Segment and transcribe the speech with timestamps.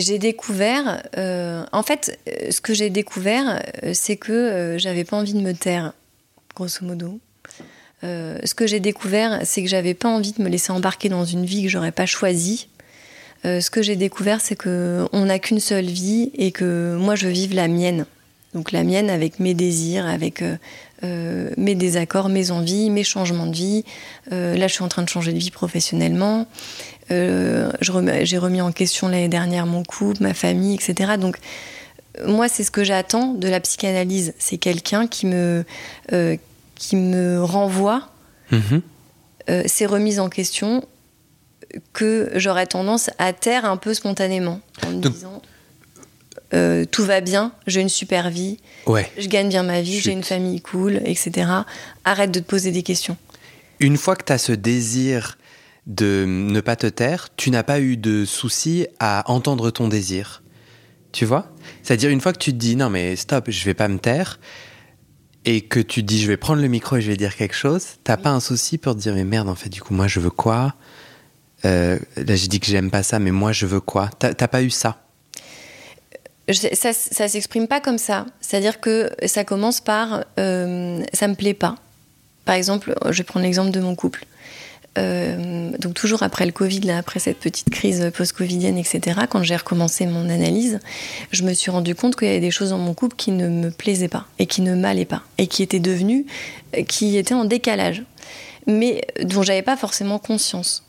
[0.00, 5.16] j'ai découvert, euh, en fait, euh, ce que j'ai découvert, euh, c'est que j'avais pas
[5.16, 5.92] envie de me taire,
[6.54, 7.18] grosso modo.
[8.02, 11.44] ce que j'ai découvert, c'est que j'avais pas envie de me laisser embarquer dans une
[11.44, 12.68] vie que j'aurais pas choisie.
[13.44, 17.26] ce que j'ai découvert, c'est que on n'a qu'une seule vie et que moi, je
[17.26, 18.06] vive la mienne.
[18.54, 20.42] Donc la mienne avec mes désirs, avec
[21.02, 23.84] mes désaccords, mes envies, mes changements de vie.
[24.30, 26.46] là, je suis en train de changer de vie professionnellement.
[27.10, 31.12] Euh, j'ai remis en question l'année dernière mon couple, ma famille, etc.
[31.18, 31.38] Donc,
[32.26, 34.34] moi, c'est ce que j'attends de la psychanalyse.
[34.38, 35.64] C'est quelqu'un qui me,
[36.12, 36.36] euh,
[36.74, 38.08] qui me renvoie
[38.50, 38.82] mhm.
[39.50, 40.84] euh, ces remises en question
[41.92, 45.42] que j'aurais tendance à taire un peu spontanément en me disant
[46.90, 49.10] tout va bien, j'ai une super vie, ouais.
[49.18, 51.50] je gagne bien ma vie, j'ai une famille cool, etc.
[52.04, 53.18] Arrête de te poser des questions.
[53.78, 55.36] Une fois que tu as ce désir
[55.86, 60.42] de ne pas te taire, tu n'as pas eu de souci à entendre ton désir.
[61.12, 61.50] Tu vois?
[61.82, 64.38] C'est-à-dire une fois que tu te dis non mais stop, je vais pas me taire
[65.44, 67.54] et que tu te dis je vais prendre le micro et je vais dire quelque
[67.54, 70.08] chose, t'as pas un souci pour te dire mais merde en fait du coup moi
[70.08, 70.74] je veux quoi?
[71.64, 74.10] Euh, Là j'ai dit que j'aime pas ça mais moi je veux quoi?
[74.18, 75.02] T'as pas eu ça?
[76.52, 78.26] Ça, ça s'exprime pas comme ça.
[78.40, 81.76] C'est-à-dire que ça commence par euh, ça me plaît pas.
[82.44, 84.24] Par exemple, je vais prendre l'exemple de mon couple.
[84.98, 89.56] Euh, donc toujours après le Covid, là, après cette petite crise post-covidienne, etc., quand j'ai
[89.56, 90.80] recommencé mon analyse,
[91.32, 93.48] je me suis rendu compte qu'il y avait des choses dans mon couple qui ne
[93.48, 96.26] me plaisaient pas et qui ne m'allaient pas et qui étaient devenues,
[96.88, 98.04] qui étaient en décalage,
[98.66, 100.82] mais dont j'avais pas forcément conscience.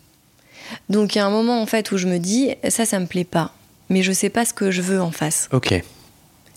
[0.90, 3.06] Donc il y a un moment en fait où je me dis ça, ça me
[3.06, 3.54] plaît pas,
[3.90, 5.50] mais je sais pas ce que je veux en face.
[5.52, 5.82] Ok.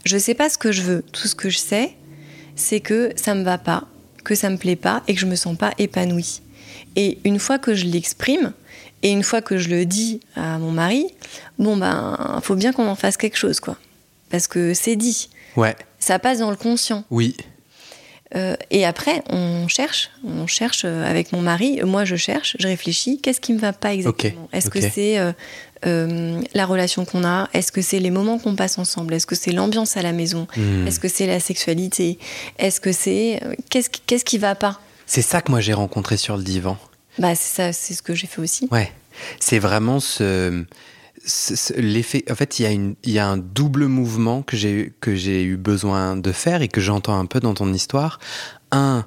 [0.04, 1.02] Je sais pas ce que je veux.
[1.12, 1.94] Tout ce que je sais,
[2.56, 3.84] c'est que ça me va pas,
[4.24, 6.40] que ça me plaît pas et que je me sens pas épanouie.
[6.96, 8.52] Et une fois que je l'exprime,
[9.02, 11.06] et une fois que je le dis à mon mari,
[11.58, 13.76] bon ben, faut bien qu'on en fasse quelque chose, quoi.
[14.30, 15.28] Parce que c'est dit.
[15.56, 15.76] Ouais.
[15.98, 17.04] Ça passe dans le conscient.
[17.10, 17.36] Oui.
[18.36, 21.80] Euh, et après, on cherche, on cherche euh, avec mon mari.
[21.82, 23.18] Moi, je cherche, je réfléchis.
[23.20, 24.48] Qu'est-ce qui me va pas exactement?
[24.52, 25.18] Est-ce que c'est
[25.84, 27.48] euh, la relation qu'on a?
[27.54, 29.14] Est-ce que c'est les moments qu'on passe ensemble?
[29.14, 30.46] Est-ce que c'est l'ambiance à la maison?
[30.56, 30.86] Hmm.
[30.86, 32.18] Est-ce que c'est la sexualité?
[32.58, 34.80] Est-ce que c'est qu'est-ce qui, qu'est-ce qui va pas?
[35.10, 36.78] C'est ça que moi j'ai rencontré sur le divan.
[37.18, 38.68] Bah c'est ça, c'est ce que j'ai fait aussi.
[38.70, 38.92] Ouais,
[39.40, 40.64] c'est vraiment ce,
[41.76, 42.22] l'effet.
[42.30, 45.42] En fait, il y a une, y a un double mouvement que j'ai que j'ai
[45.42, 48.20] eu besoin de faire et que j'entends un peu dans ton histoire.
[48.70, 49.04] Un,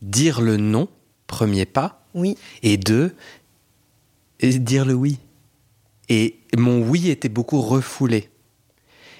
[0.00, 0.88] dire le non,
[1.26, 2.02] premier pas.
[2.14, 2.38] Oui.
[2.62, 3.14] Et deux,
[4.40, 5.18] dire le oui.
[6.08, 8.30] Et mon oui était beaucoup refoulé.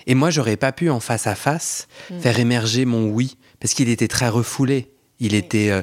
[0.07, 2.21] Et moi, j'aurais pas pu en face à face mm.
[2.21, 4.89] faire émerger mon oui parce qu'il était très refoulé.
[5.21, 5.83] Il était euh,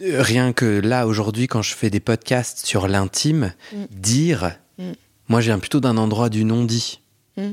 [0.00, 3.84] rien que là, aujourd'hui, quand je fais des podcasts sur l'intime, mm.
[3.90, 4.92] dire, mm.
[5.28, 7.00] moi, je viens plutôt d'un endroit du non-dit.
[7.36, 7.50] Mm.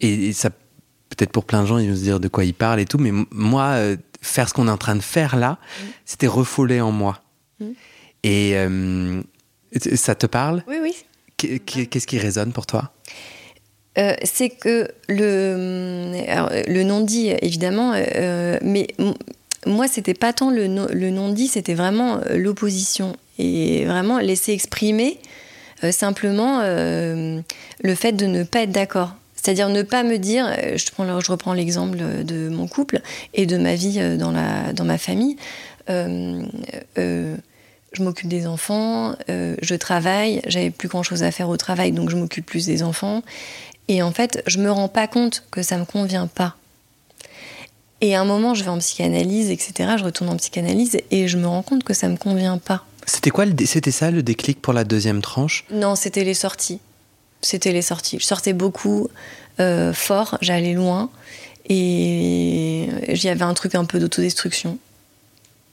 [0.00, 2.80] Et, ça, peut-être pour plein de gens, ils vont se dire de quoi ils parlent
[2.80, 5.58] et tout, mais moi, euh, faire ce qu'on est en train de faire là,
[6.04, 7.22] c'était refoulé en moi.
[8.24, 9.20] Et euh,
[9.94, 10.64] ça te parle?
[10.66, 10.94] Oui, oui.
[11.36, 12.92] Qu'est-ce qui résonne pour toi?
[13.98, 16.12] Euh, c'est que le,
[16.66, 17.92] le non-dit, évidemment,
[18.62, 18.88] mais
[19.66, 23.16] moi, c'était pas tant le, non-dit, c'était vraiment euh, l'opposition.
[23.38, 25.18] Et vraiment laisser exprimer
[25.82, 27.40] euh, simplement euh,
[27.82, 29.14] le fait de ne pas être d'accord.
[29.34, 33.00] C'est-à-dire ne pas me dire, je, prends, je reprends l'exemple de mon couple
[33.34, 35.36] et de ma vie dans, ma famille.
[35.88, 36.52] je
[37.98, 42.14] m'occupe des enfants, je travaille, j'avais plus grand chose à faire au travail, donc je
[42.14, 43.24] m'occupe plus des enfants.
[43.88, 46.54] Et en fait, je me rends pas compte que ça me convient pas.
[48.02, 49.94] Et à un moment, je vais en psychanalyse, etc.
[49.96, 52.84] Je retourne en psychanalyse et je me rends compte que ça me convient pas.
[53.06, 55.64] C'était quoi C'était ça le déclic pour la deuxième tranche?
[55.70, 56.80] Non, c'était les sorties.
[57.42, 58.18] C'était les sorties.
[58.18, 59.08] Je sortais beaucoup,
[59.60, 61.10] euh, fort, j'allais loin.
[61.68, 64.78] Et il y avait un truc un peu d'autodestruction.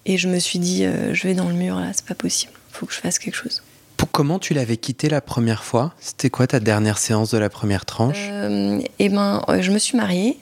[0.06, 2.54] Et je me suis dit, euh, je vais dans le mur là, c'est pas possible.
[2.72, 3.64] Faut que je fasse quelque chose.
[3.98, 5.94] Pour comment tu l'avais quitté la première fois?
[6.00, 8.28] C'était quoi ta dernière séance de la première tranche?
[8.30, 10.38] Euh, et ben, je me suis mariée.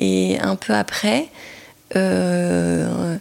[0.00, 1.26] Et un peu après,
[1.96, 3.16] euh,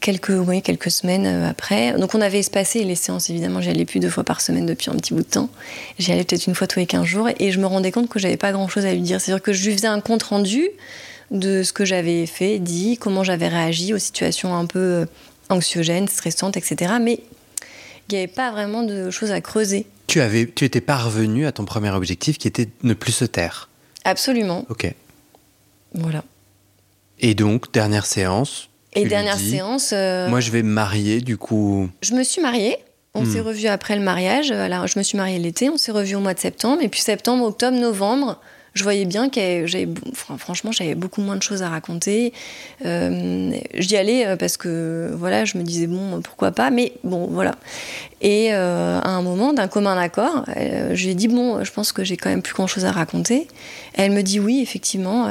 [0.00, 3.84] quelques, oui, quelques semaines euh, après, donc on avait espacé les séances, évidemment, j'y allais
[3.84, 5.50] plus deux fois par semaine depuis un petit bout de temps.
[5.98, 7.28] J'y allais peut-être une fois tous les 15 jours.
[7.38, 9.20] Et je me rendais compte que j'avais pas grand-chose à lui dire.
[9.20, 10.68] C'est-à-dire que je lui faisais un compte-rendu
[11.30, 15.06] de ce que j'avais fait, dit, comment j'avais réagi aux situations un peu euh,
[15.48, 16.94] anxiogènes, stressantes, etc.
[17.00, 17.20] Mais
[18.08, 19.86] il n'y avait pas vraiment de choses à creuser.
[20.08, 23.68] tu, avais, tu étais parvenu à ton premier objectif qui était ne plus se taire.
[24.04, 24.66] Absolument.
[24.68, 24.92] Ok.
[25.94, 26.22] Voilà.
[27.18, 28.68] Et donc, dernière séance.
[28.94, 29.90] Et dernière dis, séance.
[29.92, 31.88] euh, Moi, je vais me marier, du coup.
[32.02, 32.76] Je me suis mariée.
[33.14, 33.30] On Hmm.
[33.32, 34.50] s'est revus après le mariage.
[34.52, 35.68] Alors, je me suis mariée l'été.
[35.68, 36.82] On s'est revus au mois de septembre.
[36.82, 38.40] Et puis septembre, octobre, novembre,
[38.74, 42.32] je voyais bien que j'avais, fran- franchement, j'avais beaucoup moins de choses à raconter.
[42.84, 46.70] Euh, J'y allais euh, parce que voilà, je me disais bon, pourquoi pas.
[46.70, 47.56] Mais bon, voilà.
[48.20, 51.72] Et euh, à un moment, d'un commun accord, euh, je lui ai dit bon, je
[51.72, 53.48] pense que j'ai quand même plus grand chose à raconter.
[53.94, 55.28] Elle me dit oui, effectivement.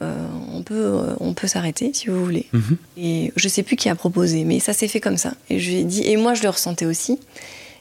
[0.00, 2.46] on peut, on peut s'arrêter si vous voulez.
[2.52, 2.76] Mhm.
[2.98, 5.32] Et je sais plus qui a proposé, mais ça s'est fait comme ça.
[5.50, 7.18] Et je lui ai dit, et moi je le ressentais aussi.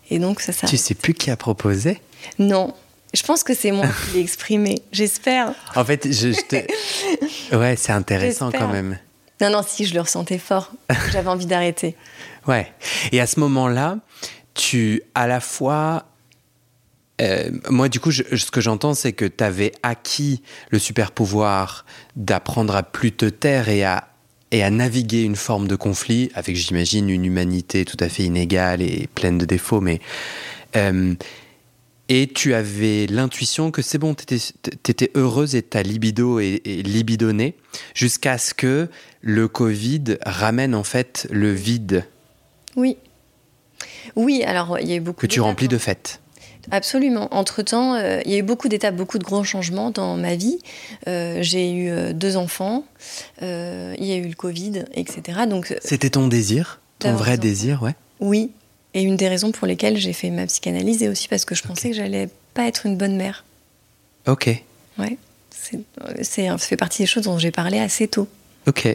[0.09, 0.67] Et donc ça, ça.
[0.67, 1.99] Tu sais plus qui a proposé?
[2.39, 2.73] Non,
[3.17, 4.75] je pense que c'est moi qui l'ai exprimé.
[4.91, 5.53] J'espère.
[5.75, 7.55] En fait, je, je te...
[7.55, 8.97] Ouais, c'est intéressant quand même.
[9.41, 10.71] Non, non, si je le ressentais fort.
[11.11, 11.95] J'avais envie d'arrêter.
[12.47, 12.71] Ouais.
[13.11, 13.97] Et à ce moment-là,
[14.53, 16.05] tu, à la fois.
[17.21, 21.11] euh, moi, du coup, je- ce que j'entends, c'est que tu avais acquis le super
[21.11, 21.85] pouvoir
[22.15, 24.07] d'apprendre à plus te taire et à,
[24.51, 28.81] et à naviguer une forme de conflit avec, j'imagine, une humanité tout à fait inégale
[28.81, 29.81] et pleine de défauts.
[29.81, 29.99] Mais,
[30.75, 31.13] euh,
[32.09, 34.23] et tu avais l'intuition que c'est bon, tu
[34.89, 37.55] étais, heureuse et ta libido est, est libidonnée
[37.93, 38.89] jusqu'à ce que
[39.21, 42.05] le Covid ramène en fait le vide
[42.75, 42.97] Oui.
[44.15, 45.21] Oui, alors il y a eu beaucoup.
[45.21, 45.69] que tu remplis hein.
[45.69, 46.21] de fêtes.
[46.71, 47.29] Absolument.
[47.31, 50.59] Entre-temps, euh, il y a eu beaucoup d'étapes, beaucoup de grands changements dans ma vie.
[51.07, 52.83] Euh, j'ai eu euh, deux enfants,
[53.41, 55.41] il y a eu le Covid, etc.
[55.49, 56.81] Donc C'était ton désir?
[56.99, 58.51] Ton vrai désir, ouais oui.
[58.97, 61.61] Et une des raisons pour lesquelles j'ai fait ma psychanalyse et aussi parce que je
[61.61, 63.45] pensais que j'allais pas être une bonne mère.
[64.25, 64.49] Ok,
[64.97, 65.17] Ouais.
[65.51, 65.79] C'est,
[66.23, 68.27] c'est- ça fait partie des choses dont j'ai parlé assez tôt.
[68.65, 68.87] ok,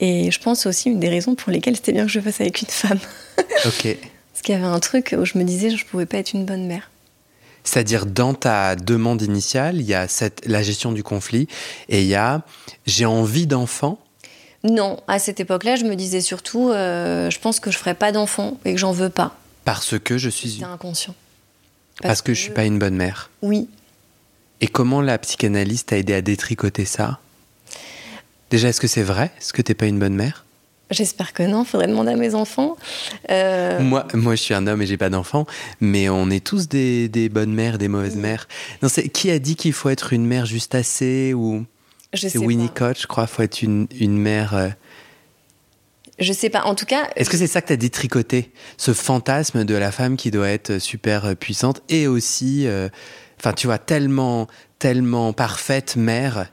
[0.00, 2.60] Et je pense aussi une des raisons pour lesquelles c'était bien que je fasse avec
[2.62, 2.98] une femme.
[3.38, 3.96] ok.
[4.32, 6.44] Parce qu'il y avait un truc où je me disais je pouvais pas être une
[6.44, 6.90] bonne mère.
[7.62, 11.46] C'est-à-dire, dans ta demande initiale, il y a cette, la gestion du conflit
[11.88, 12.42] et il y a
[12.86, 14.00] j'ai envie d'enfant.
[14.64, 18.12] Non, à cette époque-là, je me disais surtout euh, je pense que je ferai pas
[18.12, 19.36] d'enfant et que j'en veux pas.
[19.64, 20.50] Parce que je suis.
[20.50, 21.14] C'était inconscient.
[22.02, 23.30] Parce, que, je suis pas une bonne mère.
[23.42, 23.68] Oui.
[24.60, 27.20] Et comment la psychanalyse t'a aidé à détricoter ça?
[28.50, 29.30] Déjà, est-ce que c'est vrai?
[29.38, 30.44] Est-ce que t'es pas une bonne mère?
[30.90, 32.76] J'espère que non, faudrait demander à mes enfants.
[33.30, 35.46] Euh, Moi, moi, je suis un homme et j'ai pas d'enfant,
[35.80, 38.46] mais on est tous des, des bonnes mères, des mauvaises mères.
[38.82, 41.64] Non, c'est qui a dit qu'il faut être une mère juste assez ou
[42.14, 44.54] c'est Winnicott, je crois, faut être une, une mère.
[44.54, 44.68] euh.
[46.18, 46.64] Je sais pas.
[46.64, 49.90] En tout cas, Est-ce que c'est ça que tu as détricoté Ce fantasme de la
[49.90, 52.88] femme qui doit être super euh, puissante et aussi, euh,
[53.40, 54.46] enfin, tu vois, tellement,
[54.78, 56.48] tellement parfaite mère.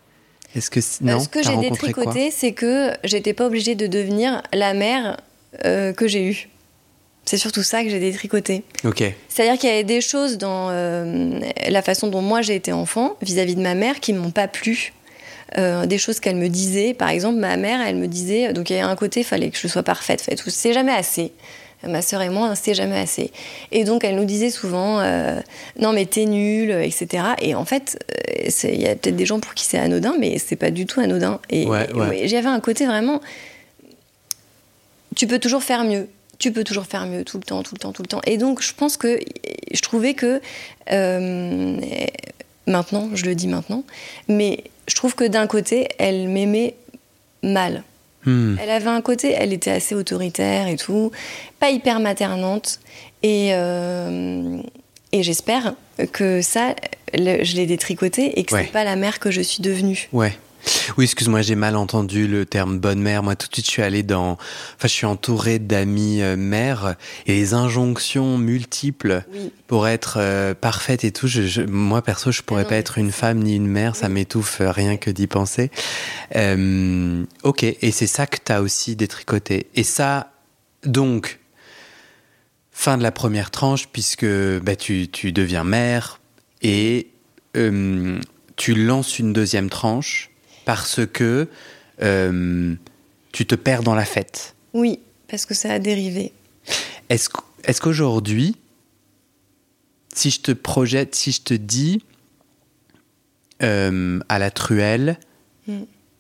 [0.56, 1.20] Est-ce que Euh, non?
[1.20, 5.18] ce que j'ai détricoté, c'est que j'étais pas obligée de devenir la mère
[5.66, 6.50] euh, que j'ai eue.
[7.26, 8.64] C'est surtout ça que j'ai détricoté.
[8.86, 9.04] Ok.
[9.28, 13.18] C'est-à-dire qu'il y avait des choses dans euh, la façon dont moi j'ai été enfant
[13.22, 14.94] vis-à-vis de ma mère qui m'ont pas plu.
[15.58, 18.76] Euh, des choses qu'elle me disait, par exemple, ma mère, elle me disait, donc il
[18.76, 21.32] y a un côté, il fallait que je sois parfaite, fait tout, c'est jamais assez.
[21.88, 23.32] Ma sœur et moi, c'est jamais assez.
[23.72, 25.40] Et donc, elle nous disait souvent, euh,
[25.80, 27.24] non mais t'es nulle, etc.
[27.42, 30.40] Et en fait, euh, il y a peut-être des gens pour qui c'est anodin, mais
[30.40, 31.40] c'est pas du tout anodin.
[31.50, 32.08] Et, Ouais, et ouais.
[32.10, 33.22] ouais, j'avais un côté vraiment,
[35.16, 36.08] tu peux toujours faire mieux.
[36.38, 38.22] Tu peux toujours faire mieux tout le temps, tout le temps, tout le temps.
[38.26, 39.20] Et donc, je pense que
[39.74, 40.42] je trouvais que
[40.92, 41.78] euh,
[42.70, 43.84] maintenant, je le dis maintenant,
[44.28, 46.76] mais je trouve que d'un côté, elle m'aimait
[47.44, 47.84] mal.
[48.26, 48.56] Hmm.
[48.62, 51.12] Elle avait un côté, elle était assez autoritaire et tout,
[51.60, 52.80] pas hyper maternante.
[53.24, 54.58] Et, euh,
[55.12, 55.74] et j'espère
[56.12, 56.76] que ça,
[57.14, 58.64] le- je l'ai détricoté et que Ouais.
[58.66, 60.08] c'est pas la mère que je suis devenue.
[60.14, 60.34] Ouais.
[60.98, 63.24] Oui, excuse-moi, j'ai mal entendu le terme bonne mère.
[63.24, 64.34] Moi, tout de suite, je suis allé dans.
[64.34, 69.24] Enfin, je suis entouré d'amis euh, mères et les injonctions multiples
[69.68, 71.28] pour être euh, parfaite et tout.
[71.28, 73.96] Je, moi, perso, je pourrais ah pas être une femme ni une mère.
[73.96, 75.72] Ça m'étouffe euh, rien que d'y penser.
[76.34, 79.68] ok, et c'est ça que tu as aussi détricoté.
[79.76, 80.32] Et ça,
[80.84, 81.40] donc,
[82.72, 84.28] fin de la première tranche, puisque
[84.62, 86.20] bah, tu, tu deviens mère
[86.62, 87.08] et
[88.56, 90.29] tu lances une deuxième tranche
[90.70, 91.48] parce que
[92.04, 92.76] euh,
[93.32, 94.54] tu te perds dans la fête.
[94.74, 96.32] Oui, parce que ça a dérivé.
[97.10, 98.56] Est-ce qu'aujourd'hui,
[100.14, 102.04] si je te projette, si je te dis
[103.64, 105.18] euh, à la truelle,
[105.66, 105.74] mm.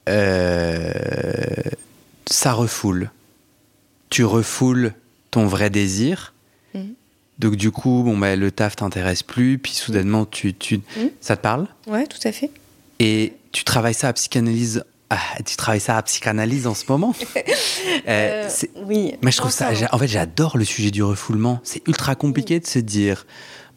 [0.09, 0.91] euh,
[2.25, 3.11] ça refoule.
[4.09, 4.93] Tu refoules
[5.29, 6.33] ton vrai désir.
[6.73, 6.79] Mm.
[7.37, 10.77] Donc du coup, bon, bah, le taf t'intéresse plus, puis soudainement, tu, tu...
[10.77, 10.81] Mm.
[11.21, 11.67] ça te parle?
[11.85, 12.49] Ouais, tout à fait.
[12.97, 17.15] Et tu travailles ça à psychanalyse ah, tu travailles ça à psychanalyse en ce moment
[17.35, 18.49] euh, euh,
[18.85, 19.15] Oui.
[19.23, 19.71] Mais je trouve ça.
[19.91, 21.59] En fait, j'adore le sujet du refoulement.
[21.63, 23.25] C'est ultra compliqué de se dire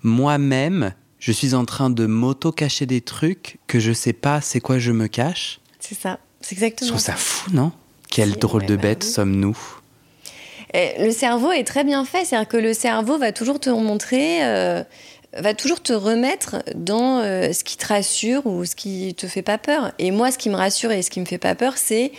[0.02, 4.79] moi-même, je suis en train de m'auto-cacher des trucs que je sais pas c'est quoi
[4.79, 5.61] je me cache.
[5.81, 6.19] C'est ça.
[6.43, 6.88] C'est exactement.
[6.88, 7.73] Je trouve ça fou, non?
[8.11, 9.57] Quel drôle de bah bête sommes-nous?
[10.75, 12.25] Le cerveau est très bien fait.
[12.25, 14.45] C'est-à-dire que le cerveau va toujours te montrer.
[14.45, 14.83] Euh,
[15.37, 19.43] va toujours te remettre dans euh, ce qui te rassure ou ce qui te fait
[19.43, 19.93] pas peur.
[19.99, 22.12] Et moi, ce qui me rassure et ce qui me fait pas peur, c'est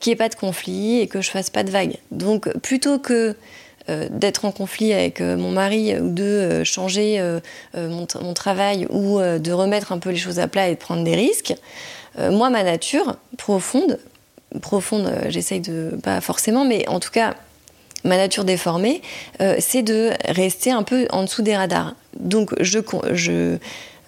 [0.00, 1.96] qu'il n'y ait pas de conflit et que je fasse pas de vagues.
[2.10, 3.34] Donc, plutôt que
[3.88, 7.20] euh, d'être en conflit avec euh, mon mari ou de changer
[7.74, 11.04] mon, mon, travail ou de remettre un peu les choses à plat et de prendre
[11.04, 11.54] des risques,
[12.18, 14.00] moi, ma nature profonde,
[14.60, 17.34] profonde, j'essaye de, pas forcément, mais en tout cas,
[18.04, 19.02] ma nature déformée,
[19.40, 21.94] euh, c'est de rester un peu en dessous des radars.
[22.18, 22.78] Donc je,
[23.12, 23.32] je,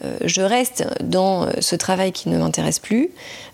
[0.04, 3.10] euh, je reste dans ce travail qui ne m'intéresse plus,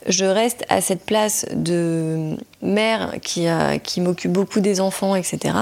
[0.07, 3.47] je reste à cette place de mère qui,
[3.83, 5.55] qui m'occupe beaucoup des enfants, etc.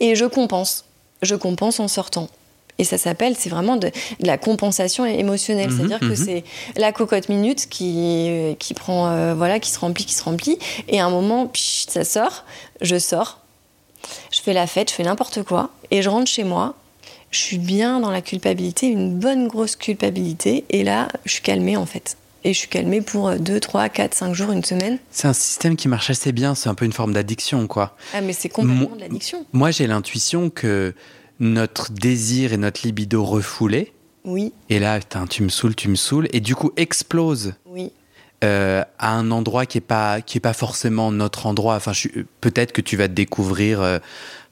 [0.00, 0.84] Et je compense.
[1.22, 2.28] Je compense en sortant.
[2.78, 5.70] Et ça s'appelle, c'est vraiment de, la compensation émotionnelle.
[5.70, 6.16] Mhm, C'est-à-dire que mhm.
[6.16, 6.44] c'est
[6.76, 10.58] la cocotte minute qui, qui prend, euh, voilà, qui se remplit, qui se remplit.
[10.88, 12.44] Et à un moment, ça sort,
[12.80, 13.40] je sors,
[14.32, 16.74] je fais la fête, je fais n'importe quoi, et je rentre chez moi.
[17.30, 21.76] Je suis bien dans la culpabilité, une bonne grosse culpabilité, et là, je suis calmée
[21.76, 22.16] en fait.
[22.44, 24.98] Et je suis calmée pour 2, 3, 4, 5 jours, une semaine.
[25.10, 27.96] C'est un système qui marche assez bien, c'est un peu une forme d'addiction, quoi.
[28.14, 29.44] Ah, mais c'est complètement de l'addiction.
[29.52, 30.94] Moi, j'ai l'intuition que
[31.40, 33.92] notre désir et notre libido refoulé,
[34.24, 34.52] oui.
[34.68, 37.54] Et là, tu me saoules, tu me saoules, et du coup explose.
[37.66, 37.92] Oui.
[38.44, 41.74] Euh, à un endroit qui est pas qui est pas forcément notre endroit.
[41.74, 41.90] Enfin,
[42.40, 43.98] peut-être que tu vas te découvrir euh,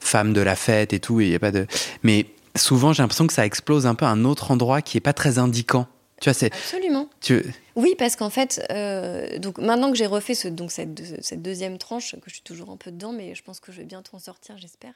[0.01, 1.21] femme de la fête et tout.
[1.21, 1.67] Et y a pas de.
[2.03, 2.25] Mais
[2.57, 5.13] souvent, j'ai l'impression que ça explose un peu à un autre endroit qui est pas
[5.13, 5.87] très indiquant.
[6.19, 7.07] Tu vois, c'est absolument.
[7.21, 7.41] Tu...
[7.77, 11.77] Oui, parce qu'en fait, euh, donc maintenant que j'ai refait ce, donc cette, cette, deuxième
[11.77, 14.17] tranche, que je suis toujours un peu dedans, mais je pense que je vais bientôt
[14.17, 14.91] en sortir, j'espère.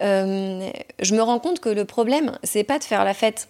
[0.00, 3.48] je me rends compte que le problème, c'est pas de faire la fête.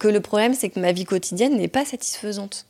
[0.00, 2.66] Que le problème, c'est que ma vie quotidienne n'est pas satisfaisante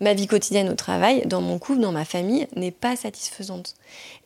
[0.00, 3.74] ma vie quotidienne au travail, dans mon couple, dans ma famille, n'est pas satisfaisante.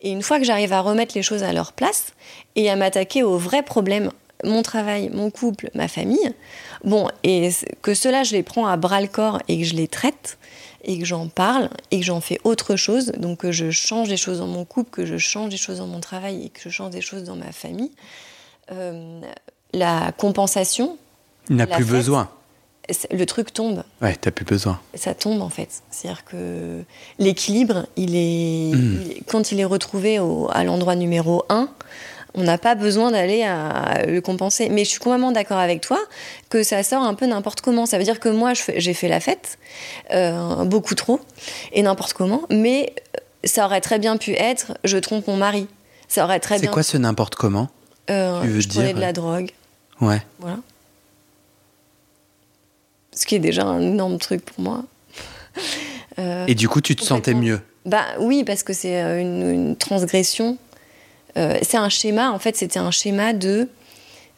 [0.03, 2.13] Et une fois que j'arrive à remettre les choses à leur place
[2.57, 4.11] et à m'attaquer aux vrais problèmes,
[4.45, 6.33] mon travail, mon couple, ma famille,
[6.85, 7.51] bon, et
[7.83, 10.39] que cela je les prends à bras le corps et que je les traite,
[10.85, 14.17] et que j'en parle et que j'en fais autre chose, donc que je change des
[14.17, 16.69] choses dans mon couple, que je change des choses dans mon travail et que je
[16.69, 17.93] change des choses dans ma famille,
[18.71, 19.21] euh,
[19.73, 20.99] la compensation.
[21.49, 22.31] n'a plus besoin
[23.11, 23.83] le truc tombe.
[24.03, 24.81] Ouais, t'as plus besoin.
[24.95, 25.69] Ça tombe en fait.
[25.91, 26.83] C'est-à-dire que
[27.19, 29.23] l'équilibre, il est, hmm.
[29.27, 30.19] quand il est retrouvé
[30.53, 31.69] à l'endroit numéro 1,
[32.35, 34.69] on n'a pas besoin d'aller à, le compenser.
[34.69, 35.99] Mais je suis complètement d'accord avec toi
[36.51, 37.87] que ça sort un peu n'importe comment.
[37.87, 39.59] Ça veut dire que moi, j'ai fait la fête,
[40.13, 41.21] euh, beaucoup trop,
[41.73, 42.93] et n'importe comment, mais
[43.45, 45.69] ça aurait très bien pu être je trompe mon mari.
[46.09, 46.69] Ça aurait très bien.
[46.69, 47.69] C'est quoi ce n'importe comment
[48.11, 49.51] euh, Tu veux je dire de la drogue.
[50.01, 50.23] Ouais.
[50.39, 50.59] Voilà
[53.15, 54.85] ce qui est déjà un énorme truc pour moi.
[56.21, 59.75] Euh, et du coup, tu te sentais mieux Bah oui, parce que c'est euh, une,
[59.75, 60.59] transgression.
[61.37, 63.67] Euh, c'est un schéma, en fait, c'était un schéma de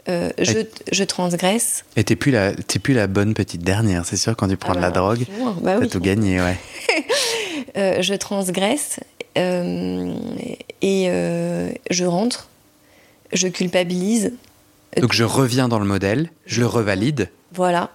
[0.08, 1.84] je, je, transgresse.
[1.96, 2.52] Et t'es plus la
[2.82, 5.26] plus la bonne petite dernière, c'est sûr quand tu prends de la ah bah, drogue,
[5.60, 6.56] bah, t'as tout gagné, ouais.
[8.00, 8.98] je transgresse
[9.36, 11.06] et
[11.90, 12.48] je rentre,
[13.34, 14.32] je culpabilise.
[14.96, 17.28] Donc je reviens dans le modèle, je le revalide.
[17.52, 17.90] Voilà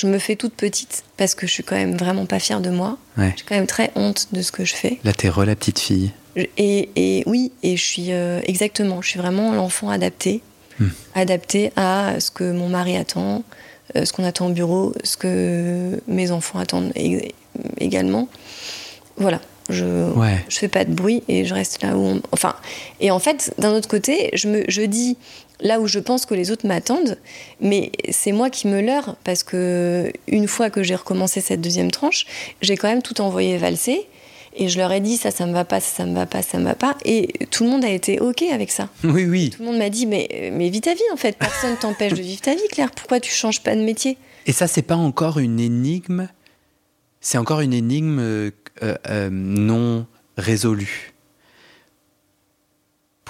[0.00, 2.70] je me fais toute petite parce que je suis quand même vraiment pas fière de
[2.70, 2.96] moi.
[3.18, 4.98] J'ai quand même très honte de ce que je fais.
[5.04, 6.12] La terre, la petite fille.
[6.36, 10.40] Et, oui, et je suis euh, exactement, je suis vraiment l'enfant adapté,
[10.78, 10.88] hmm.
[11.14, 13.42] adapté à ce que mon mari attend,
[13.96, 16.92] euh, ce qu'on attend au bureau, ce que mes enfants attendent
[17.78, 18.28] également.
[19.16, 19.40] Voilà.
[19.68, 20.44] Je, Ouais.
[20.48, 22.22] je fais pas de bruit et je reste là où on...
[22.32, 22.56] Enfin,
[23.00, 25.16] et en fait, d'un autre côté, je, me, je dis
[25.60, 27.16] là où je pense que les autres m'attendent,
[27.60, 31.90] mais c'est moi qui me leurre parce que une fois que j'ai recommencé cette deuxième
[31.90, 32.26] tranche,
[32.62, 34.06] j'ai quand même tout envoyé valser
[34.56, 36.42] et je leur ai dit ça, ça me va pas, ça, ça me va pas,
[36.42, 38.88] ça me va pas et tout le monde a été ok avec ça.
[39.04, 39.50] Oui, oui.
[39.50, 42.22] Tout le monde m'a dit mais, mais vis ta vie en fait, personne t'empêche de
[42.22, 44.16] vivre ta vie Claire, pourquoi tu changes pas de métier?
[44.46, 46.28] Et ça, c'est pas encore une énigme.
[47.20, 48.50] C'est encore une énigme euh,
[48.82, 51.09] euh, non résolue.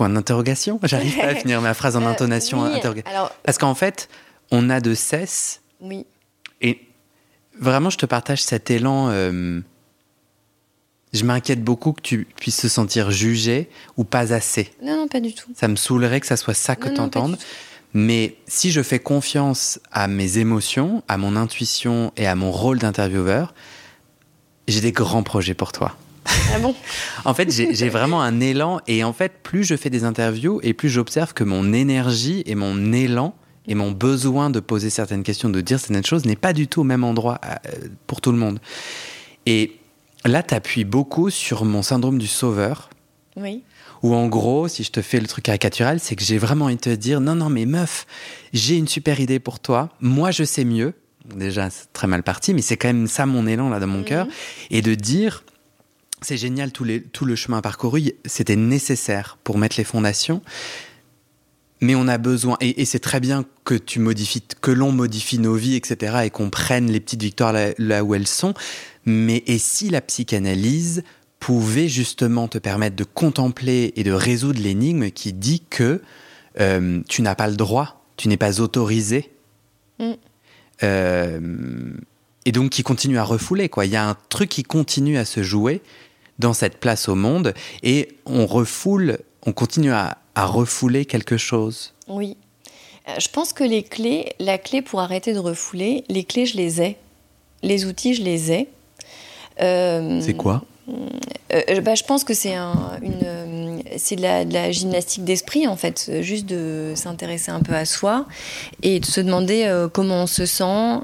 [0.01, 3.11] Point d'interrogation J'arrive pas à finir ma phrase en Euh, intonation oui, interrogation.
[3.11, 4.09] Alors Parce qu'en fait,
[4.51, 6.07] on a de cesse, oui,
[6.63, 6.81] et
[7.61, 9.09] vraiment, je te partage cet élan.
[9.11, 9.61] euh,
[11.13, 14.73] je m'inquiète beaucoup que tu puisses te sentir jugé ou pas assez.
[14.83, 15.51] non non pas du tout.
[15.55, 17.37] Ça me saoulerait que ça soit ça que du tout.
[17.93, 22.79] Mais si je fais confiance à mes émotions, à mon intuition et à mon rôle
[22.79, 23.53] d'intervieweur,
[24.67, 25.95] j'ai des grands projets pour toi.
[26.27, 26.75] Ah bon
[27.25, 30.75] En fait, j'ai vraiment un élan et en fait, plus je fais des interviews et
[30.75, 33.35] plus j'observe que mon énergie et mon élan
[33.67, 36.81] et mon besoin de poser certaines questions, de dire certaines choses n'est pas du tout
[36.81, 38.59] au même endroit euh, pour tout le monde.
[39.47, 39.77] Et
[40.25, 42.91] là, tu appuies beaucoup sur mon syndrome du sauveur.
[43.37, 43.63] Oui.
[44.03, 46.77] Ou en gros, si je te fais le truc caricatural, c'est que j'ai vraiment envie
[46.77, 48.07] de te dire non, non, mais meuf,
[48.53, 49.91] j'ai une super idée pour toi.
[50.01, 50.95] Moi, je sais mieux.
[51.35, 54.03] Déjà, c'est très mal parti, mais c'est quand même ça mon élan là dans mon
[54.03, 54.27] cœur.
[54.71, 55.45] Et de dire
[56.23, 60.43] c'est génial, tout, les, tout le chemin parcouru, c'était nécessaire pour mettre les fondations.
[61.83, 65.39] Mais on a besoin, et, et c'est très bien que tu modifies, que l'on modifie
[65.39, 68.53] nos vies, etc., et qu'on prenne les petites victoires là, là où elles sont.
[69.07, 71.03] Mais et si la psychanalyse
[71.39, 76.03] pouvait justement te permettre de contempler et de résoudre l'énigme qui dit que
[76.61, 79.31] euh, tu n'as pas le droit, tu n'es pas autorisé,
[80.01, 80.13] Mm.
[80.83, 81.93] euh,
[82.47, 83.69] et donc qui continue à refouler.
[83.69, 83.85] Quoi.
[83.85, 85.83] Il y a un truc qui continue à se jouer
[86.41, 91.93] dans cette place au monde, et on refoule, on continue à, à refouler quelque chose.
[92.09, 92.37] Oui.
[93.09, 96.57] Euh, Je pense que les clés, la clé pour arrêter de refouler, les clés, je
[96.57, 96.97] les ai.
[97.63, 98.69] Les outils, je les ai.
[99.61, 100.63] Euh, C'est quoi?
[101.53, 105.67] euh, bah, Je pense que c'est un, une, c'est de la, de la gymnastique d'esprit,
[105.69, 106.11] en fait.
[106.23, 108.27] Juste de s'intéresser un peu à soi
[108.83, 111.01] et de se demander euh, comment on se sent.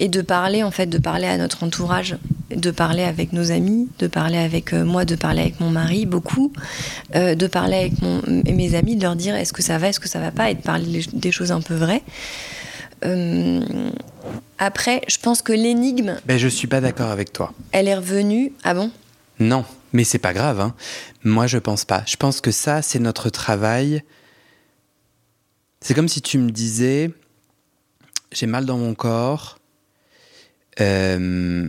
[0.00, 2.16] Et de parler, en fait, de parler à notre entourage,
[2.50, 6.06] de parler avec nos amis, de parler avec euh, moi, de parler avec mon mari,
[6.06, 6.52] beaucoup,
[7.14, 10.00] euh, de parler avec mon, mes amis, de leur dire est-ce que ça va, est-ce
[10.00, 12.02] que ça va pas, et de parler des choses un peu vraies.
[13.04, 13.60] Euh,
[14.58, 17.52] après, je pense que l'énigme, ben, Je suis pas d'accord avec toi.
[17.72, 18.52] elle est revenue.
[18.64, 18.90] Ah bon?
[19.38, 20.60] Non, mais c'est pas grave.
[20.60, 20.74] Hein.
[21.24, 22.02] Moi, je pense pas.
[22.06, 24.02] Je pense que ça, c'est notre travail.
[25.82, 27.10] C'est comme si tu me disais,
[28.32, 29.59] j'ai mal dans mon corps.
[30.80, 31.68] Euh,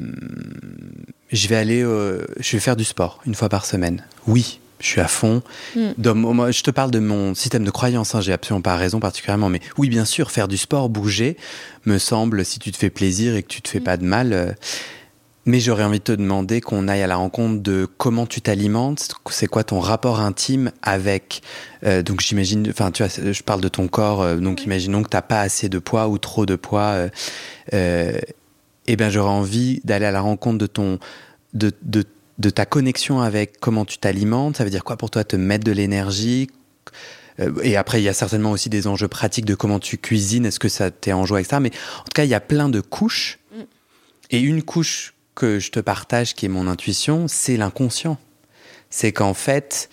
[1.32, 4.04] je vais aller, je vais faire du sport une fois par semaine.
[4.28, 5.42] Oui, je suis à fond.
[5.76, 5.90] Mm.
[5.98, 8.16] Dans moi, je te parle de mon système de croyance.
[8.16, 11.38] Hein, j'ai absolument pas raison particulièrement, mais oui, bien sûr, faire du sport, bouger,
[11.86, 13.84] me semble, si tu te fais plaisir et que tu te fais Mm.
[13.84, 14.34] pas de mal.
[14.34, 14.52] euh,
[15.48, 19.10] mais j'aurais envie de te demander qu'on aille à la rencontre de comment tu t'alimentes,
[19.32, 21.42] c'est quoi ton rapport intime avec.
[21.84, 25.10] euh, donc j'imagine, enfin tu vois, je parle de ton corps, euh, donc imaginons que
[25.10, 27.08] t'as pas assez de poids ou trop de poids.
[28.94, 31.00] Eh ben j'aurais envie d'aller à la rencontre de ton,
[31.54, 32.04] de, de,
[32.40, 34.58] de ta connexion avec comment tu t'alimentes.
[34.58, 36.50] Ça veut dire quoi pour toi te mettre de l'énergie?
[37.40, 40.46] Euh, et après, il y a certainement aussi des enjeux pratiques de comment tu cuisines,
[40.46, 41.58] est-ce que ça t'est en joie, etc.
[41.62, 43.40] Mais en tout cas, il y a plein de couches.
[43.56, 43.62] Mm.
[44.32, 48.18] Et une couche que je te partage, qui est mon intuition, c'est l'inconscient.
[48.90, 49.90] C'est qu'en fait,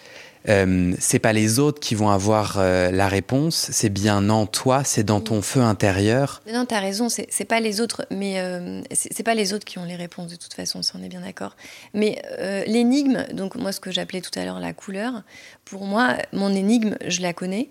[0.49, 4.83] euh, c'est pas les autres qui vont avoir euh, la réponse, c'est bien en toi,
[4.85, 6.43] c'est dans ton feu intérieur.
[6.53, 9.85] Non, t'as raison, c'est pas les autres, mais euh, c'est pas les autres qui ont
[9.85, 11.57] les réponses de toute façon, ça on est bien d'accord.
[11.93, 12.23] Mais
[12.67, 15.23] l'énigme, donc moi ce que j'appelais tout à l'heure la couleur,
[15.65, 17.69] pour moi, mon énigme, je la connais.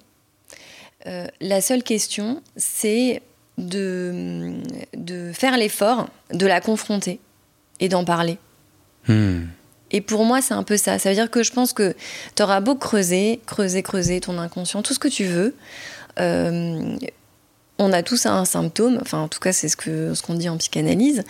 [1.42, 3.22] La seule question, c'est
[3.58, 4.56] de,
[4.96, 7.20] de faire l'effort de la confronter
[7.80, 8.38] et d'en parler.
[9.08, 9.46] Hmm.
[9.91, 11.00] Et pour moi, c'est un peu ça.
[11.00, 11.95] Ça veut dire que je pense que
[12.36, 15.56] tu auras beau creuser, creuser, creuser ton inconscient, tout ce que tu veux.
[16.19, 16.95] euh,
[17.80, 20.50] on a tous un symptôme, enfin en tout cas c'est ce que ce qu'on dit
[20.50, 21.23] en psychanalyse.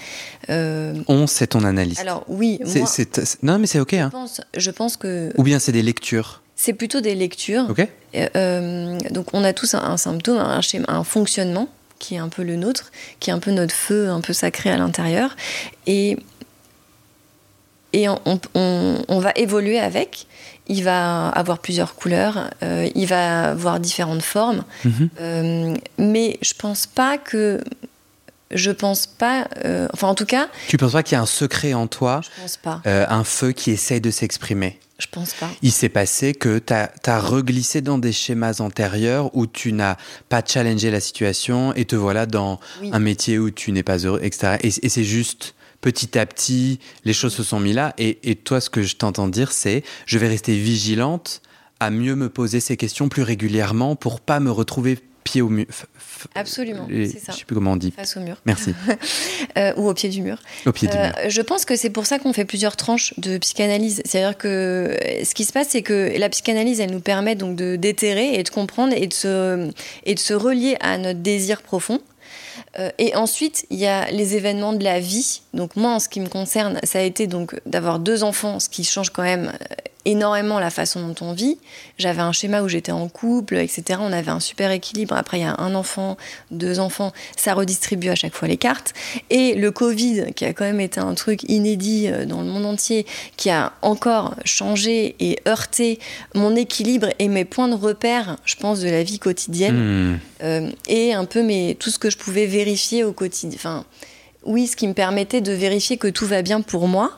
[0.49, 1.99] Euh, On, c'est ton analyse.
[1.99, 3.89] alors oui, non, mais c'est ok.
[3.91, 4.09] je, Hein.
[4.09, 6.41] pense, je pense que Ou bien c'est des lectures.
[6.55, 7.65] c'est plutôt des lectures.
[7.69, 11.67] Ok Euh, donc on a tous un, un symptôme, un schéma, un fonctionnement
[11.99, 14.69] qui est un peu le nôtre, qui est un peu notre feu un peu sacré
[14.71, 15.35] à l'intérieur.
[15.85, 16.15] Et,
[17.93, 18.19] et on,
[18.55, 20.27] on- on va évoluer avec.
[20.69, 24.65] Il va avoir plusieurs couleurs, euh, il va avoir différentes formes.
[24.83, 25.09] Mhm.
[25.21, 27.61] Euh, mais je pense pas que
[28.51, 29.47] je pense pas.
[29.65, 32.21] euh, enfin, en tout cas, Tu penses pas qu'il y a un secret en toi,
[32.23, 32.81] je pense pas.
[32.85, 34.79] un feu qui essaye de s'exprimer?
[34.99, 35.47] Je pense pas.
[35.61, 39.95] Il s'est passé que tu as, reglissé dans des schémas antérieurs où tu n'as
[40.27, 42.89] pas challengé la situation et te voilà dans Oui.
[42.91, 44.57] un métier où tu n'es pas heureux, etc.
[44.63, 47.93] Et, et c'est juste petit à petit, les choses se sont mis là.
[47.97, 51.41] Et, et toi, ce que je t'entends dire, c'est je vais rester vigilante
[51.79, 55.65] à mieux me poser ces questions plus régulièrement pour pas me retrouver pied au mur.
[56.35, 57.33] Absolument, les- c'est ça.
[57.33, 57.91] Je sais plus comment on dit.
[57.91, 58.37] Face au mur.
[58.45, 58.73] Merci.
[59.57, 60.37] Euh, ou au pied du mur.
[60.67, 61.13] Au pied du Euh, mur.
[61.29, 64.01] je pense que c'est pour ça qu'on fait plusieurs tranches de psychanalyse.
[64.05, 67.55] C'est-à-dire que euh, ce qui se passe, c'est que la psychanalyse, elle nous permet donc
[67.55, 69.69] de d'éterrer et de comprendre et de se,
[70.05, 71.99] et de se relier à notre désir profond.
[72.79, 75.41] Euh, et ensuite, il y a les événements de la vie.
[75.53, 78.69] Donc moi, en ce qui me concerne, ça a été donc d'avoir deux enfants, ce
[78.69, 79.75] qui change quand même euh,
[80.07, 81.57] énormément la façon dont on vit.
[81.97, 83.99] J'avais un schéma où j'étais en couple, etc.
[84.01, 85.15] On avait un super équilibre.
[85.15, 86.17] Après, il y a un enfant,
[86.51, 88.93] deux enfants, ça redistribue à chaque fois les cartes.
[89.29, 92.65] Et le Covid, qui a quand même été un truc inédit euh, dans le monde
[92.65, 93.05] entier,
[93.37, 95.99] qui a encore changé et heurté
[96.33, 100.17] mon équilibre et mes points de repère, je pense, de la vie quotidienne Hmm.
[100.43, 103.55] euh, et un peu mes, tout ce que je pouvais vérifier au quotidien.
[103.55, 103.85] Enfin,
[104.43, 107.17] oui, ce qui me permettait de vérifier que tout va bien pour moi,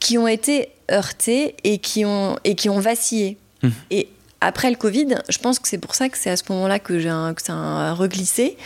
[0.00, 3.36] qui ont été heurtés et qui ont, et qui ont vacillé.
[3.62, 3.72] Mhm.
[3.90, 4.08] Et
[4.40, 6.98] après le Covid, je pense que c'est pour ça que c'est à ce moment-là que,
[6.98, 8.56] j'ai un- que ça a reglissé.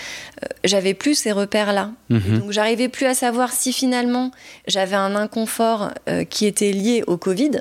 [0.42, 1.92] Euh, j'avais plus ces repères-là.
[2.08, 2.38] Mhm.
[2.40, 4.32] Donc j'arrivais plus à savoir si finalement
[4.66, 7.60] j'avais un inconfort euh, qui était lié au Covid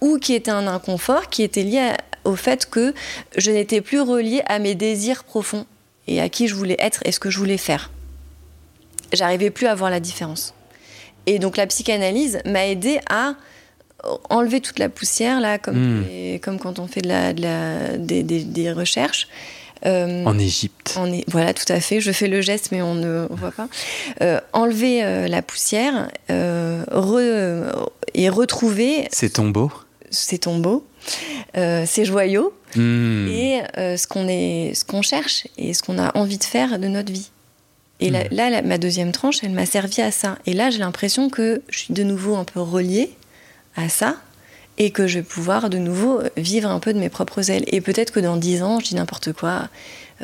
[0.00, 1.96] ou qui était un inconfort qui était lié à-
[2.28, 2.94] au fait que
[3.36, 5.66] je n'étais plus reliée à mes désirs profonds
[6.06, 7.90] et à qui je voulais être et ce que je voulais faire.
[9.12, 10.54] J'arrivais plus à voir la différence.
[11.26, 13.34] Et donc la psychanalyse m'a aidé à
[14.30, 16.04] enlever toute la poussière là, comme, Mm.
[16.08, 19.28] les- comme quand on fait de la, de la- des, des- des recherches.
[19.86, 20.98] Euh, En Égypte.
[21.28, 22.00] voilà, tout à fait.
[22.00, 23.68] Je fais le geste, mais on ne voit pas.
[24.22, 27.72] Euh, enlever euh, la poussière re-
[28.14, 29.70] et retrouver C'est tombeau.
[30.10, 30.86] ces tombeaux,
[31.54, 33.28] ces joyaux Hmm.
[33.28, 36.88] et ce qu'on est, ce qu'on cherche et ce qu'on a envie de faire de
[36.88, 37.30] notre vie.
[38.00, 40.38] Et là, là, ma deuxième tranche, elle m'a servi à ça.
[40.46, 43.10] Et là, j'ai l'impression que je suis de nouveau un peu reliée
[43.76, 44.16] à ça
[44.78, 47.64] et que je vais pouvoir de nouveau vivre un peu de mes propres ailes.
[47.68, 49.68] Et peut-être que dans dix ans, je dis n'importe quoi.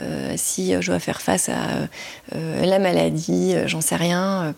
[0.00, 1.88] euh, si je dois faire face à
[2.34, 4.52] euh, la maladie, euh, j'en sais rien, euh,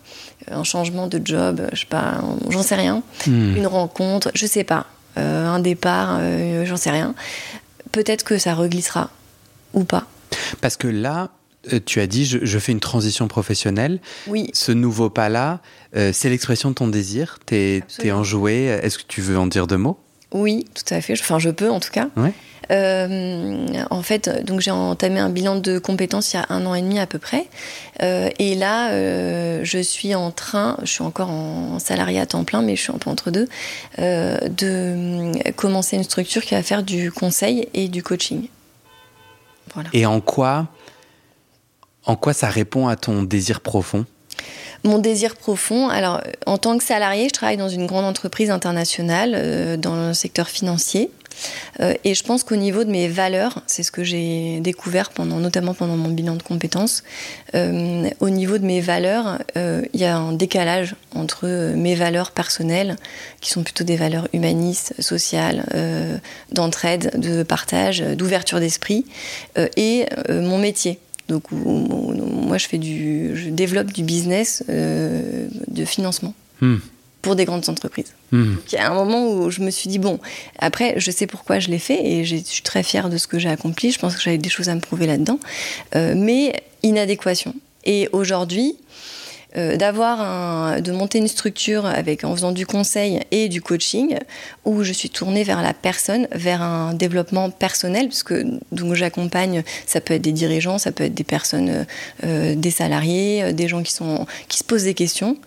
[0.51, 3.55] un changement de job, je sais pas, j'en sais rien, Hmm.
[3.57, 6.19] une rencontre, je sais pas, un départ,
[6.65, 7.13] j'en sais rien.
[7.91, 9.09] Peut-être que ça reglissera
[9.73, 10.05] ou pas.
[10.61, 11.29] Parce que là,
[11.85, 13.99] tu as dit, je, je fais une transition professionnelle.
[14.27, 15.61] Oui, Ce nouveau pas-là,
[15.95, 17.39] euh, c'est l'expression de ton désir.
[17.45, 18.19] T'es es Absolument.
[18.19, 18.65] enjoué.
[18.65, 19.97] Est-ce que tu veux en dire deux mots?
[20.31, 21.13] Oui, tout à fait.
[21.13, 22.07] Enfin, je peux en tout cas.
[22.17, 22.33] Ouais.
[22.71, 26.73] Euh, en fait, donc j'ai entamé un bilan de compétences il y a un an
[26.73, 27.45] et demi à peu près.
[28.01, 32.45] Euh, et là, euh, je suis en train, je suis encore en salarié à temps
[32.45, 33.47] plein, mais je suis un peu entre deux,
[33.99, 38.47] euh, de euh, commencer une structure qui va faire du conseil et du coaching.
[39.73, 39.89] Voilà.
[39.93, 40.67] Et en quoi,
[42.05, 44.05] en quoi ça répond à ton désir profond?
[44.83, 49.31] Mon désir profond, alors en tant que salarié, je travaille dans une grande entreprise internationale
[49.33, 51.09] euh, dans le secteur financier.
[51.79, 55.37] Euh, et je pense qu'au niveau de mes valeurs, c'est ce que j'ai découvert pendant,
[55.37, 57.03] notamment pendant mon bilan de compétences,
[57.55, 62.97] euh, au niveau de mes valeurs, il y a un décalage entre mes valeurs personnelles,
[63.39, 65.65] qui sont plutôt des valeurs humanistes, sociales,
[66.51, 69.05] d'entraide, de partage, d'ouverture d'esprit,
[69.75, 70.99] et mon métier.
[71.29, 76.33] Donc, moi, je fais du, je développe du business euh, de financement
[76.63, 76.77] Hmm.
[77.21, 78.13] pour des grandes entreprises.
[78.31, 78.55] Hmm.
[78.71, 80.19] Il y a un moment où je me suis dit, bon,
[80.59, 83.37] après, je sais pourquoi je l'ai fait et je suis très fière de ce que
[83.37, 83.91] j'ai accompli.
[83.91, 85.39] Je pense que j'avais des choses à me prouver là-dedans.
[85.95, 87.53] Euh, mais inadéquation.
[87.83, 88.75] Et aujourd'hui,
[89.55, 94.17] euh, d'avoir un, de monter une structure avec, en faisant du conseil et du coaching,
[94.65, 99.63] où je suis tournée vers la personne, vers un développement personnel, parce que donc j'accompagne,
[99.85, 101.83] ça peut être des dirigeants, ça peut être des personnes, euh,
[102.23, 105.37] euh, des salariés, des gens qui, sont, qui se posent des questions.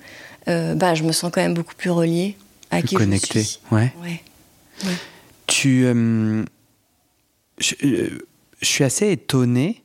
[0.48, 2.36] Euh, bah, je me sens quand même beaucoup plus reliée
[2.70, 3.40] à Plus qui connecté.
[3.40, 3.60] je suis.
[3.72, 3.92] Ouais.
[4.02, 4.22] Ouais.
[5.48, 5.84] Tu,
[7.58, 7.74] je,
[8.60, 9.82] je suis assez étonné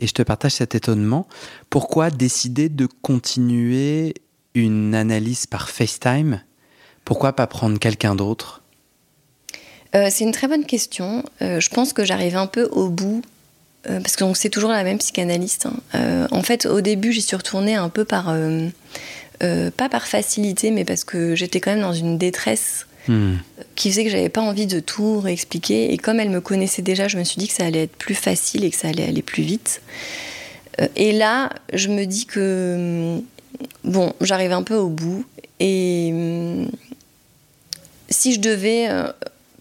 [0.00, 1.28] et je te partage cet étonnement.
[1.68, 4.14] Pourquoi décider de continuer
[4.54, 6.42] une analyse par FaceTime?
[7.04, 8.62] Pourquoi pas prendre quelqu'un d'autre?
[9.94, 11.24] Euh, c'est une très bonne question.
[11.42, 13.22] Euh, je pense que j'arrive un peu au bout,
[13.88, 15.66] euh, parce que c'est toujours la même psychanalyste.
[15.94, 16.28] hein.
[16.30, 18.34] En fait, au début, j'y suis retournée un peu par,
[19.40, 23.36] pas par facilité, mais parce que j'étais quand même dans une détresse Hmm.
[23.76, 25.92] qui faisait que j'avais pas envie de tout réexpliquer.
[25.92, 28.14] Et comme elle me connaissait déjà, je me suis dit que ça allait être plus
[28.14, 29.80] facile et que ça allait aller plus vite.
[30.80, 33.22] Euh, et là, je me dis que, hum,
[33.84, 35.24] bon, j'arrive un peu au bout.
[35.58, 36.70] Et hum,
[38.08, 39.10] si je devais euh,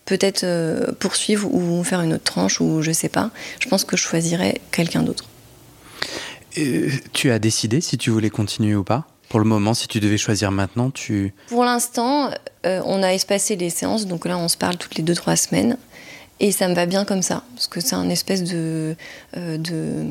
[0.06, 3.96] peut-être euh, poursuivre ou faire une autre tranche, ou je sais pas, je pense que
[3.96, 5.26] je choisirais quelqu'un d'autre.
[7.14, 9.08] tu as décidé si tu voulais continuer ou pas?
[9.30, 11.34] Pour le moment, si tu devais choisir maintenant, tu...
[11.48, 12.32] Pour l'instant,
[12.64, 15.78] on a espacé les séances, donc là on se parle toutes les 2-3 semaines.
[16.40, 18.96] Et ça me va bien comme ça, parce que c'est un espèce de.
[19.36, 20.06] Euh, de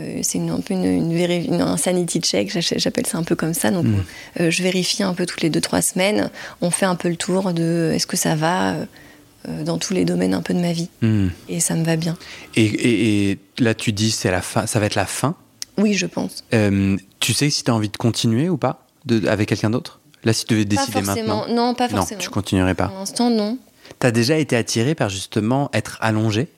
[0.00, 3.70] euh, c'est un peu une, une, un sanity check, j'appelle ça un peu comme ça.
[3.70, 4.04] Donc, mm.
[4.40, 6.30] euh, je vérifie un peu toutes les 2-3 semaines.
[6.60, 8.74] On fait un peu le tour de est-ce que ça va
[9.64, 10.88] dans tous les domaines un peu de ma vie.
[11.00, 11.28] Mm.
[11.48, 12.16] Et ça me va bien.
[12.54, 15.34] Et, et, là, tu dis c'est la fin, ça va être la fin
[15.78, 16.44] Oui, je pense.
[17.20, 20.00] tu sais si tu as envie de continuer ou pas de, avec quelqu'un d'autre?
[20.24, 22.18] Là, si tu devais décider pas maintenant Non, pas forcément.
[22.18, 22.88] Non, tu continuerais pas.
[22.88, 23.58] Pour l'instant, non.
[23.98, 26.48] T'as déjà été attiré par justement être allongé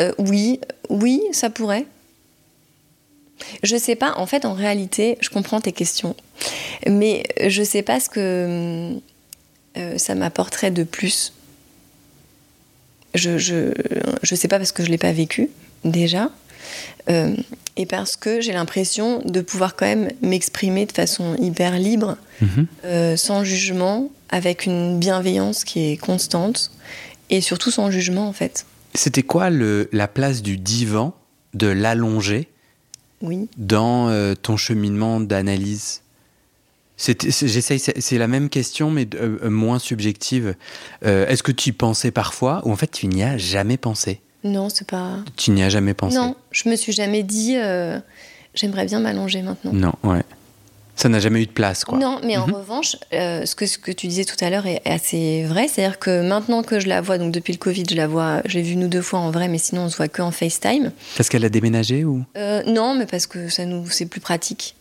[0.00, 1.86] euh, Oui, oui, ça pourrait.
[3.62, 6.16] Je sais pas, en fait, en réalité, je comprends tes questions,
[6.88, 8.96] mais je sais pas ce que
[9.76, 11.34] euh, ça m'apporterait de plus.
[13.14, 13.72] Je, je,
[14.22, 15.50] je, sais pas parce que je l'ai pas vécu,
[15.84, 16.30] déjà,
[17.08, 17.34] euh,
[17.76, 23.16] et parce que j'ai l'impression de pouvoir quand même m'exprimer de façon hyper libre, mhm.
[23.16, 26.70] sans jugement, avec une bienveillance qui est constante
[27.30, 28.66] et surtout sans jugement en fait.
[28.94, 31.14] C'était quoi le, la place du divan,
[31.54, 32.48] de l'allonger
[33.22, 33.48] oui.
[33.56, 36.02] dans euh, ton cheminement d'analyse?
[36.98, 40.54] J'essaye, c'est la même question, mais euh, moins subjective.
[41.04, 44.20] Euh, est-ce que tu y pensais parfois, ou en fait tu n'y as jamais pensé?
[44.46, 45.18] Non, c'est pas.
[45.36, 47.56] Tu n'y as jamais pensé Non, je me suis jamais dit,
[48.54, 49.72] j'aimerais bien m'allonger maintenant.
[49.72, 50.22] Non, ouais.
[50.96, 51.98] Ça n'a jamais eu de place, quoi.
[51.98, 52.54] Non, mais en mhm.
[52.54, 55.68] revanche, euh, ce, que, ce que tu disais tout à l'heure est, assez vrai.
[55.68, 58.62] C'est-à-dire que maintenant que je la vois, donc depuis le Covid, je la vois, j'ai
[58.62, 60.90] vu nous deux fois en vrai, mais sinon on se voit que en FaceTime.
[61.18, 62.24] Parce qu'elle a déménagé ou?
[62.38, 64.74] Euh, Non, mais parce que ça nous, c'est plus pratique.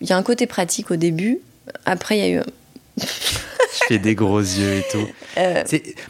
[0.00, 1.40] Il y a un côté pratique au début.
[1.86, 2.42] Après, il y a eu.
[2.98, 5.08] je fais des gros yeux et tout.
[5.38, 5.64] Euh...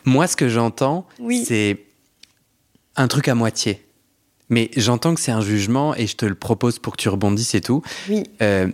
[0.04, 1.44] Moi, ce que j'entends, oui.
[1.46, 1.78] c'est
[2.96, 3.84] un truc à moitié.
[4.48, 7.54] Mais j'entends que c'est un jugement et je te le propose pour que tu rebondisses
[7.54, 7.82] et tout.
[8.08, 8.24] Oui.
[8.42, 8.68] Euh,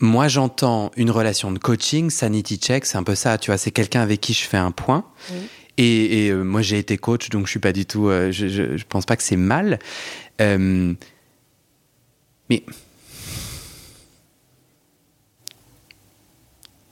[0.00, 3.70] moi, j'entends une relation de coaching, sanity check, c'est un peu ça, tu vois, c'est
[3.70, 5.04] quelqu'un avec qui je fais un point.
[5.78, 8.84] Et, euh, moi, j'ai été coach, donc je suis pas du tout, euh, je, je,
[8.88, 9.78] pense pas que c'est mal.
[10.40, 10.96] Mais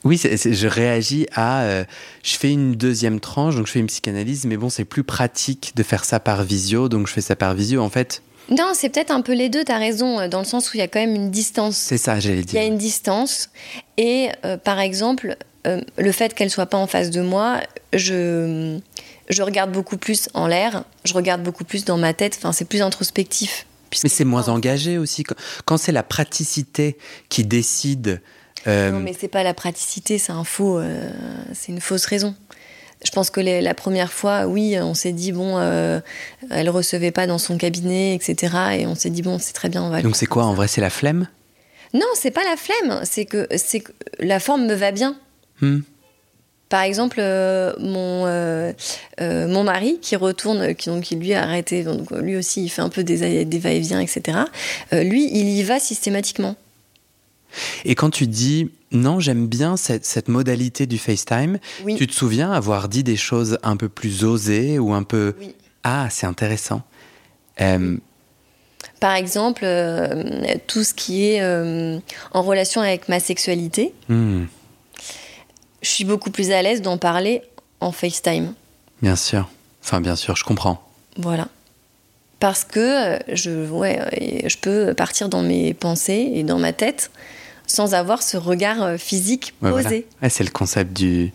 [0.05, 1.85] oui, je réagis à,
[2.23, 5.73] je fais une deuxième tranche, donc je fais une psychanalyse, mais bon, c'est plus pratique
[5.77, 7.83] de faire ça par visio, donc je fais ça par visio.
[7.83, 10.45] En fait, non, c'est peut-être un peu les deux, tu as raison, euh, dans le
[10.45, 11.77] sens où il y a quand même une distance.
[11.77, 12.61] C'est ça, j'allais dire.
[12.61, 13.51] Il y a une distance.
[13.97, 15.37] Et euh, par exemple,
[15.67, 17.61] euh, le fait qu'elle soit pas en face de moi,
[17.93, 18.79] je,
[19.29, 22.65] je regarde beaucoup plus en l'air, je regarde beaucoup plus dans ma tête, enfin, c'est
[22.65, 23.67] plus introspectif.
[24.03, 25.25] Mais c'est moins engagé aussi.
[25.65, 26.97] Quand c'est la praticité
[27.29, 28.21] qui décide.
[28.67, 30.81] Non, mais c'est pas la praticité, c'est un faux,
[31.53, 32.35] c'est une fausse raison.
[33.05, 36.01] Je pense que la première fois, oui, on s'est dit, bon, euh,
[36.51, 38.55] elle recevait pas dans son cabinet, etc.
[38.79, 40.03] Et on s'est dit, bon, c'est très bien, on va.
[40.03, 41.27] Donc c'est quoi en vrai C'est la flemme?
[41.95, 43.01] Non, c'est pas la flemme.
[43.05, 45.17] C'est que, c'est que la forme me va bien.
[45.63, 45.81] Hmm.
[46.69, 48.73] Par exemple, euh, mon, euh,
[49.19, 52.83] mon mari qui retourne, qui, donc, qui lui a arrêté, donc lui aussi il fait
[52.83, 54.39] un peu des, des va-et-vient, etc.
[54.93, 56.55] lui, il y va systématiquement.
[57.85, 61.59] Et quand tu dis non, j'aime bien cette, modalité du FaceTime,
[61.97, 65.35] tu te souviens avoir dit des choses un peu plus osées ou un peu
[65.85, 66.83] Ah, c'est intéressant.
[67.61, 67.97] Euh,
[68.99, 71.99] Par exemple, euh, tout ce qui est euh,
[72.33, 74.45] en relation avec ma sexualité, hmm.
[75.83, 77.43] je suis beaucoup plus à l'aise d'en parler
[77.79, 78.55] en FaceTime.
[79.03, 79.49] Bien sûr.
[79.83, 80.83] Enfin, bien sûr, je comprends.
[81.17, 81.49] Voilà
[82.41, 84.01] parce que je, ouais,
[84.47, 87.11] je peux partir dans mes pensées et dans ma tête
[87.71, 90.07] sans avoir ce regard euh, physique posé.
[90.29, 91.33] c'est le concept du,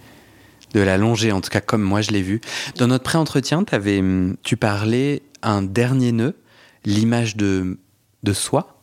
[0.74, 2.42] de la longée, en tout cas comme moi je l'ai vu.
[2.78, 6.36] Dans notre pré-entretien, hum, tu parlais un dernier nœud,
[6.84, 7.80] l'image de,
[8.24, 8.82] de soi.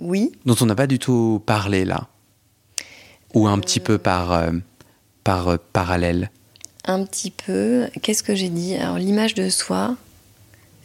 [0.00, 0.32] Oui.
[0.44, 2.08] Dont on n'a pas du tout parlé là.
[3.34, 4.50] Ou un petit peu par, euh,
[5.22, 6.30] par euh, parallèle.
[6.84, 7.88] Un petit peu.
[8.02, 8.74] Qu'est-ce que j'ai dit?
[8.74, 9.96] Alors l'image de soi,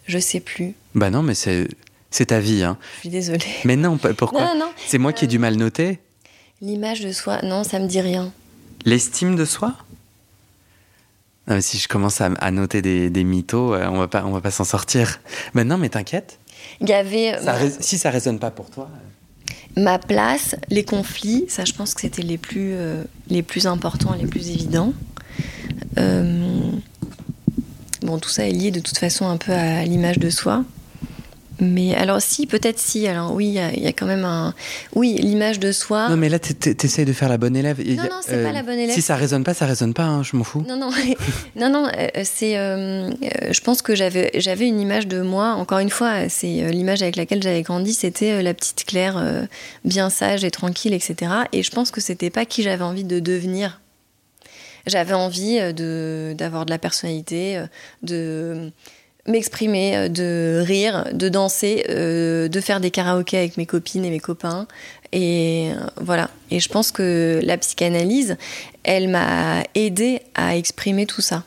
[0.06, 0.76] je sais plus.
[0.94, 1.68] Bah non, mais c'est
[2.14, 2.64] c'est ta vie.
[2.64, 2.78] Hein.
[2.96, 3.46] Je suis désolée.
[3.66, 4.54] Mais non, pourquoi
[4.86, 6.00] C'est moi qui ai du mal noté
[6.62, 8.32] L'image de soi, non, ça me dit rien.
[8.86, 9.74] L'estime de soi?
[11.60, 14.64] Si je commence à, noter des, mythos, euh, on va pas, on va pas s'en
[14.64, 15.20] sortir.
[15.56, 16.40] Mais non, mais t'inquiète.
[16.80, 17.36] Il y avait.
[17.36, 18.90] Euh, si ça résonne pas pour toi.
[18.94, 19.82] Euh.
[19.82, 22.76] Ma place, les conflits, ça, je pense que c'était les plus,
[23.28, 24.94] les plus importants, les plus évidents.
[25.96, 26.80] bon,
[28.22, 30.64] tout ça est lié de toute façon un peu à l'image de soi.
[31.64, 33.08] Mais alors si, peut-être si.
[33.08, 34.54] Alors oui, il y, a quand même un...
[34.94, 36.10] Oui, l'image de soi...
[36.10, 37.80] Non, mais là, t'essayes de faire la bonne élève.
[37.86, 38.94] Non, non, c'est pas la bonne élève.
[38.94, 40.64] Si ça résonne pas, ça résonne pas, hein, je m'en fous.
[40.68, 40.90] Non, non,
[41.56, 41.90] non, non
[42.24, 42.54] c'est...
[42.54, 47.42] je pense que j'avais une image de moi, encore une fois, c'est l'image avec laquelle
[47.42, 49.48] j'avais grandi, c'était la petite Claire
[49.86, 51.32] bien sage et tranquille, etc.
[51.52, 53.80] Et je pense que c'était pas qui j'avais envie de devenir
[54.86, 57.64] j'avais envie de d'avoir de la personnalité,
[58.02, 58.72] de
[59.28, 64.10] m'exprimer, euh, de rire, de danser, euh, de faire des karaokés avec mes copines et
[64.10, 64.68] mes copains.
[65.12, 66.30] Et euh, voilà.
[66.52, 68.38] Et je pense que la psychanalyse,
[68.84, 71.44] elle m'a aidé à exprimer tout ça.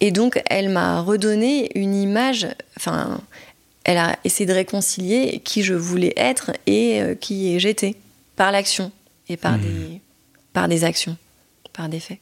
[0.00, 2.46] Et donc, elle m'a redonné une image,
[2.76, 3.20] enfin,
[3.84, 7.96] elle a essayé de réconcilier qui je voulais être et qui j'étais,
[8.36, 8.92] par l'action
[9.28, 9.60] et par, mmh.
[9.60, 10.00] des,
[10.52, 11.16] par des actions,
[11.72, 12.18] par des faits.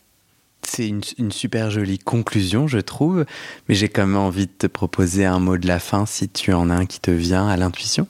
[0.70, 3.24] C'est une, super jolie conclusion, je trouve,
[3.68, 6.52] mais j'ai quand même envie de te proposer un mot de la fin si tu
[6.52, 8.06] en as un qui te vient à l'intuition.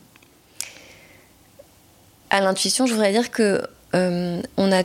[2.30, 3.62] À l'intuition, je voudrais dire que
[3.94, 4.82] euh, on a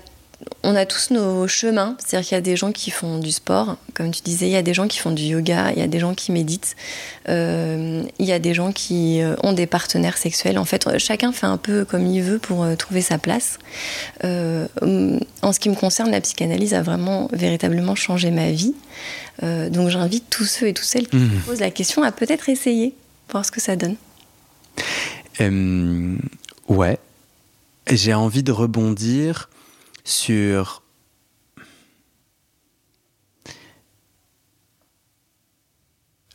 [0.63, 1.95] on a tous nos chemins.
[1.99, 4.55] C'est-à-dire qu'il y a des gens qui font du sport, comme tu disais, il y
[4.55, 6.75] a des gens qui font du yoga, il y a des gens qui méditent,
[7.29, 10.57] euh, il y a des gens qui euh, ont des partenaires sexuels.
[10.57, 13.59] En fait, chacun fait un peu comme il veut pour euh, trouver sa place.
[14.23, 14.67] en
[15.51, 18.73] ce qui me concerne, la psychanalyse a vraiment, véritablement changé ma vie.
[19.41, 21.41] donc j'invite tous ceux et toutes celles qui mmh.
[21.45, 22.93] posent la question à peut-être essayer,
[23.29, 23.95] voir ce que ça donne.
[26.69, 26.97] ouais.
[27.91, 29.49] J'ai envie de rebondir
[30.03, 30.83] sur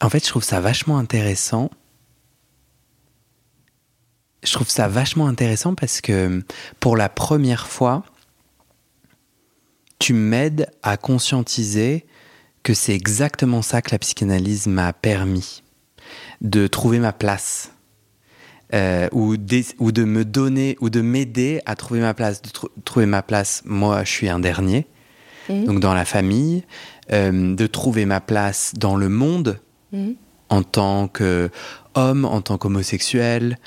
[0.00, 1.70] En fait, je trouve ça vachement intéressant.
[4.44, 6.44] Je trouve ça vachement intéressant parce que
[6.78, 8.04] pour la première fois,
[9.98, 12.06] tu m'aides à conscientiser
[12.62, 15.64] que c'est exactement ça que la psychanalyse m'a permis,
[16.40, 17.72] de trouver ma place,
[18.74, 19.34] euh, ou,
[19.78, 22.42] ou, de me donner ou de m'aider à trouver ma place.
[22.42, 22.50] De
[22.84, 24.86] trouver ma place, moi, je suis un dernier,
[25.48, 25.64] mmh.
[25.64, 26.64] donc dans la famille,
[27.12, 29.58] euh, de trouver ma place dans le monde
[29.92, 30.10] mmh.
[30.50, 33.58] en tant qu'homme, en tant qu'homosexuel,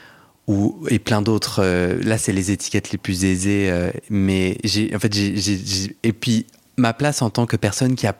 [0.48, 1.62] ou, et plein d'autres.
[1.64, 3.74] Euh, là, c'est les étiquettes les plus aisées,
[4.12, 6.46] mais j'ai, en fait, et puis
[6.78, 8.16] ma place en tant que personne qui a,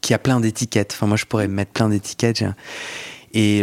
[0.00, 0.92] qui a plein d'étiquettes.
[0.94, 2.44] Enfin, moi, je pourrais mettre plein d'étiquettes.
[3.34, 3.62] Et,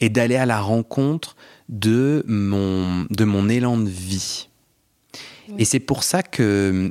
[0.00, 1.36] et d'aller à la rencontre
[1.68, 4.48] de mon, de mon élan de vie.
[5.58, 6.90] Et c'est pour ça que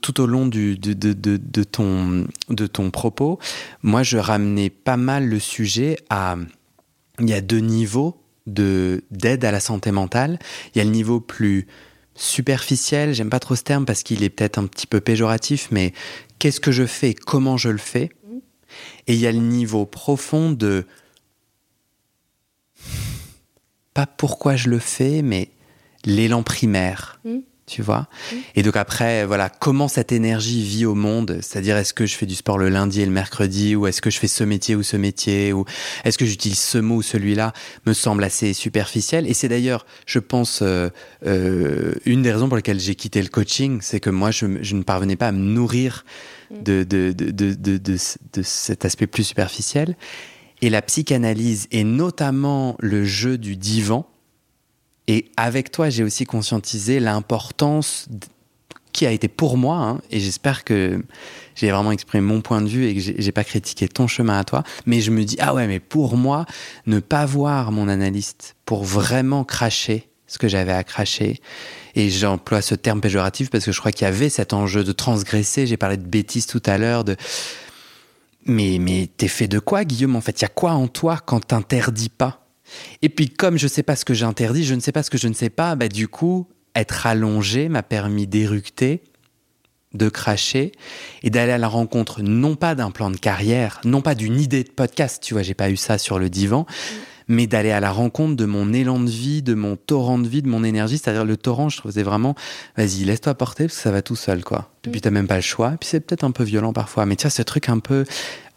[0.00, 3.38] tout au long du, de, de, de, ton, de ton propos,
[3.82, 6.36] moi je ramenais pas mal le sujet à...
[7.20, 10.38] Il y a deux niveaux d'aide à la santé mentale.
[10.74, 11.66] Il y a le niveau plus
[12.14, 15.92] superficiel, j'aime pas trop ce terme parce qu'il est peut-être un petit peu péjoratif, mais
[16.38, 18.10] qu'est-ce que je fais, comment je le fais?
[19.06, 20.86] Et il y a le niveau profond de
[23.94, 25.48] pas pourquoi je le fais, mais
[26.04, 27.20] l'élan primaire.
[27.24, 27.38] Mm.
[27.66, 28.36] Tu vois mm.
[28.56, 32.26] Et donc après, voilà, comment cette énergie vit au monde C'est-à-dire, est-ce que je fais
[32.26, 34.82] du sport le lundi et le mercredi Ou est-ce que je fais ce métier ou
[34.82, 35.64] ce métier Ou
[36.04, 37.54] est-ce que j'utilise ce mot ou celui-là
[37.86, 39.26] Me semble assez superficiel.
[39.26, 40.90] Et c'est d'ailleurs, je pense, euh,
[41.26, 44.82] euh, une des raisons pour lesquelles j'ai quitté le coaching, c'est que moi, je, ne
[44.82, 46.04] parvenais pas à me nourrir
[46.50, 46.62] mm.
[46.62, 49.96] de, de, de, de cet aspect plus superficiel.
[50.62, 54.06] Et la psychanalyse, et notamment le jeu du divan,
[55.06, 58.08] et avec toi, j'ai aussi conscientisé l'importance
[58.92, 61.02] qui a été pour moi, hein, et j'espère que
[61.56, 64.44] j'ai vraiment exprimé mon point de vue et que j'ai pas critiqué ton chemin à
[64.44, 66.46] toi, mais je me dis, ah ouais, mais pour moi,
[66.86, 71.40] ne pas voir mon analyste pour vraiment cracher ce que j'avais à cracher,
[71.96, 74.92] et j'emploie ce terme péjoratif parce que je crois qu'il y avait cet enjeu de
[74.92, 77.16] transgresser, j'ai parlé de bêtises tout à l'heure, de
[78.46, 81.18] mais, mais t'es fait de quoi, Guillaume En fait, il y a quoi en toi
[81.24, 82.46] quand t'interdis pas?
[83.02, 85.18] Et puis, comme je sais pas ce que j'interdis, je ne sais pas ce que
[85.18, 89.02] je ne sais pas, bah, du coup, être allongé m'a permis d'éructer,
[89.92, 90.72] de cracher
[91.22, 94.64] et d'aller à la rencontre non pas d'un plan de carrière, non pas d'une idée
[94.64, 96.66] de podcast, tu vois, j'ai pas eu ça sur le divan,
[97.28, 100.42] mais d'aller à la rencontre de mon élan de vie, de mon torrent de vie,
[100.42, 100.98] de mon énergie.
[100.98, 102.34] C'est-à-dire le torrent, je faisais vraiment,
[102.76, 104.70] vas-y, laisse-toi porter parce que ça va tout seul, quoi.
[104.86, 105.72] Et puis t'as même pas le choix.
[105.74, 108.04] Et puis c'est peut-être un peu violent parfois, mais tu vois, ce truc un peu,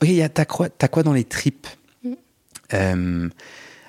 [0.01, 1.67] ok, t'as quoi, as quoi dans les tripes?
[2.03, 2.13] Mm.
[2.73, 3.29] euh,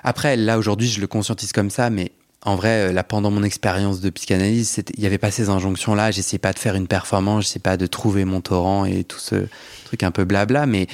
[0.03, 2.11] Après, là aujourd'hui, je le conscientise comme ça, mais
[2.45, 6.11] en vrai, euh, là, pendant mon expérience de psychanalyse, il n'y avait pas ces injonctions-là.
[6.11, 9.47] J'essayais pas de faire une performance, j'essayais pas de trouver mon torrent et tout ce
[9.85, 10.65] truc un peu blabla.
[10.65, 10.87] Mais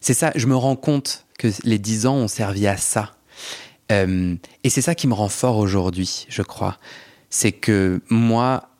[0.00, 3.14] c'est ça, je me rends compte que les dix ans ont servi à ça.
[3.90, 6.78] Euh, et c'est ça qui me rend fort aujourd'hui, je crois.
[7.28, 8.70] C'est que moi,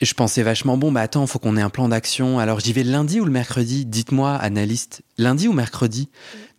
[0.00, 2.38] je pensais vachement bon, bah attends, faut qu'on ait un plan d'action.
[2.38, 3.84] Alors j'y vais le lundi ou le mercredi?
[3.84, 5.02] Dites-moi, analyste.
[5.16, 6.08] Lundi ou mercredi?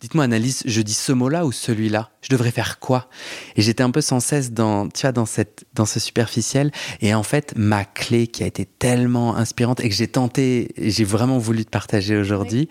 [0.00, 2.10] Dites-moi, analyste, je dis ce mot-là ou celui-là?
[2.20, 3.08] Je devrais faire quoi?
[3.56, 6.70] Et j'étais un peu sans cesse dans, tu vois, dans, cette, dans ce superficiel.
[7.00, 11.04] Et en fait, ma clé qui a été tellement inspirante et que j'ai tenté, j'ai
[11.04, 12.68] vraiment voulu te partager aujourd'hui,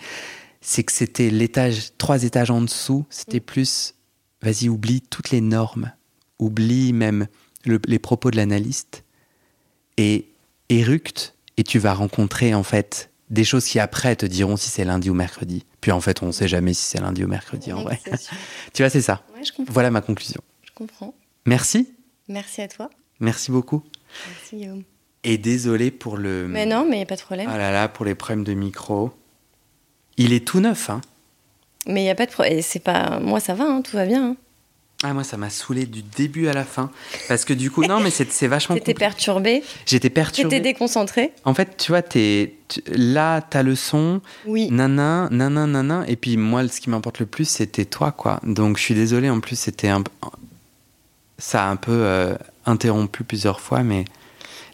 [0.61, 3.05] c'est que c'était l'étage, trois étages en dessous.
[3.09, 3.95] C'était plus,
[4.41, 5.91] vas-y, oublie toutes les normes.
[6.39, 7.27] Oublie même
[7.65, 9.03] les propos de l'analyste.
[9.97, 10.29] Et
[10.69, 14.85] éructe et tu vas rencontrer en fait des choses qui après te diront si c'est
[14.85, 15.65] lundi ou mercredi.
[15.81, 17.99] Puis en fait, on ne sait jamais si c'est lundi ou mercredi en vrai.
[18.73, 19.23] tu vois, c'est ça.
[19.67, 20.41] voilà ma conclusion.
[20.63, 21.13] Je comprends.
[21.45, 21.93] Merci.
[22.27, 22.89] Merci à toi.
[23.19, 23.83] Merci beaucoup.
[24.27, 24.83] Merci Guillaume.
[25.23, 26.47] Et désolé pour le.
[26.47, 27.49] Mais non, mais il n'y a pas de problème.
[27.51, 29.11] Ah là là, pour les problèmes de micro.
[30.17, 31.01] Il est tout neuf, hein.
[31.87, 32.61] Mais il n'y a pas de problème.
[32.61, 33.19] C'est pas.
[33.19, 34.31] Moi, ça va, hein, tout va bien.
[34.31, 34.35] Hein.
[35.01, 36.91] Ah, moi, ça m'a saoulé du début à la fin.
[37.29, 38.75] Parce que du coup, non, mais c'est vachement.
[38.75, 39.63] T'étais perturbé.
[39.85, 40.49] J'étais perturbé.
[40.49, 41.31] T'étais déconcentré.
[41.45, 42.53] En fait, tu vois, es,
[42.87, 44.19] là, t'as le son.
[44.45, 44.69] Oui.
[44.69, 46.03] Nanan, nanan, nanan.
[46.09, 48.41] Et puis, moi, ce qui m'importe le plus, c'était toi, quoi.
[48.43, 49.29] Donc, je suis désolé.
[49.29, 50.03] En plus, c'était un.
[51.37, 54.03] Ça a un peu euh, interrompu plusieurs fois, mais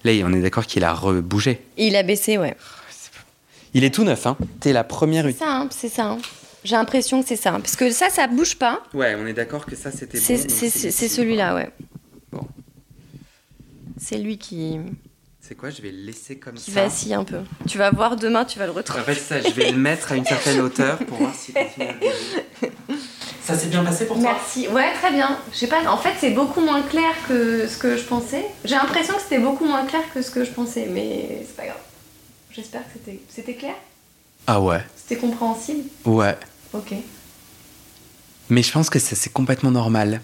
[0.03, 1.61] là, on est d'accord qu'il a rebougé.
[1.77, 2.57] Il a baissé, ouais.
[3.75, 4.37] Il est tout neuf, hein.
[4.59, 5.25] T'es la première.
[5.25, 6.05] C'est ça, hein, c'est ça.
[6.05, 6.17] Hein.
[6.65, 7.51] J'ai l'impression que c'est ça.
[7.51, 8.81] Parce que ça, ça bouge pas.
[8.95, 11.69] Ouais, on est d'accord que ça, c'était C'est celui-là, ouais.
[12.31, 12.47] Bon.
[14.01, 14.79] C'est lui qui.
[15.39, 15.69] C'est quoi?
[15.69, 16.65] Je vais le laisser comme qui ça.
[16.65, 17.41] Qui vacille un peu.
[17.67, 19.01] Tu vas voir demain, tu vas le retrouver.
[19.01, 21.93] En fait, ça, je vais le mettre à une certaine hauteur pour voir continue
[23.43, 24.31] Ça s'est bien passé pour toi?
[24.33, 24.67] Merci.
[24.69, 25.37] Ouais, très bien.
[25.53, 28.43] Je sais pas, en fait, c'est beaucoup moins clair que ce que je pensais.
[28.63, 31.65] J'ai l'impression que c'était beaucoup moins clair que ce que je pensais, mais c'est pas
[31.65, 31.77] grave.
[32.49, 33.19] J'espère que c'était.
[33.29, 33.75] C'était clair
[34.47, 34.79] Ah ouais.
[34.97, 36.35] C'était compréhensible Ouais.
[36.75, 36.93] Ok.
[38.49, 40.21] Mais je pense que c'est complètement normal.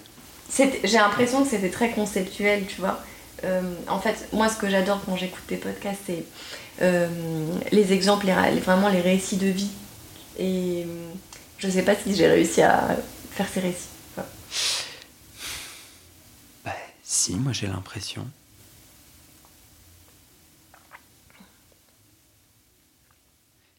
[0.56, 3.02] J'ai l'impression que c'était très conceptuel, tu vois.
[3.44, 6.26] Euh, en fait, moi, ce que j'adore quand j'écoute tes podcasts, c'est
[6.82, 7.08] euh,
[7.72, 9.72] les exemples, les, vraiment les récits de vie.
[10.38, 10.86] Et
[11.58, 12.98] je sais pas si j'ai réussi à
[13.32, 13.88] faire ces récits.
[16.66, 18.28] Bah, si, moi j'ai l'impression.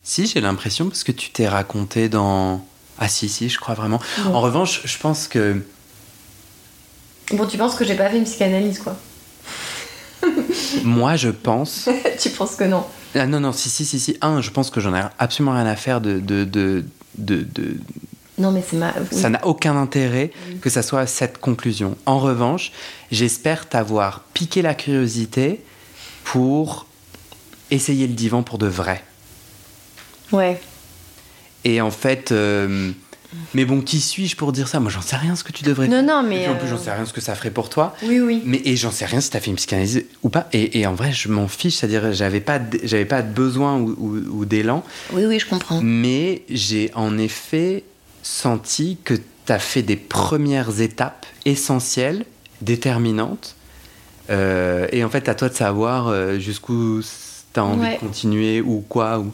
[0.05, 2.65] Si, j'ai l'impression parce que tu t'es raconté dans.
[2.99, 4.01] Ah si, si, je crois vraiment.
[4.27, 5.63] En revanche, je pense que.
[7.33, 8.97] Bon, tu penses que j'ai pas fait une psychanalyse, quoi
[10.83, 11.89] Moi, je pense.
[12.21, 12.85] tu penses que non
[13.15, 14.19] Ah non, non, si, si, si, si.
[14.21, 16.19] Un, je pense que j'en ai absolument rien à faire de.
[16.19, 16.85] de, de,
[17.17, 17.77] de,
[18.39, 18.93] Non, mais c'est ma.
[19.13, 21.97] Ça n'a aucun intérêt que ça soit cette conclusion.
[22.07, 22.73] En revanche,
[23.13, 25.63] j'espère t'avoir piqué la curiosité
[26.25, 26.87] pour
[27.71, 29.05] essayer le divan pour de vrai.
[30.33, 30.61] Ouais.
[31.65, 32.93] Et en fait, euh,
[33.55, 34.81] mais bon, qui suis-je pour dire ça?
[34.81, 35.89] Moi, j'en sais rien ce que tu devrais.
[35.89, 36.49] Non, non, mais.
[36.49, 37.95] en plus, j'en sais rien ce que ça ferait pour toi.
[38.03, 38.43] Oui, oui.
[38.45, 40.49] Mais, et j'en sais rien si t'as fait une psychanalyse ou pas.
[40.53, 43.97] Et, et en vrai, je m'en fiche, c'est-à-dire, j'avais pas, j'avais pas de besoin ou,
[44.31, 44.85] ou, d'élan.
[45.13, 45.81] Oui, oui, je comprends.
[45.83, 47.85] Mais j'ai en effet
[48.23, 49.15] senti que
[49.47, 52.25] t'as fait des premières étapes essentielles,
[52.61, 53.57] déterminantes.
[54.31, 57.01] Euh, et en fait, à toi de savoir euh, jusqu'où
[57.53, 59.19] t'as envie de continuer ou quoi.
[59.19, 59.33] Ou...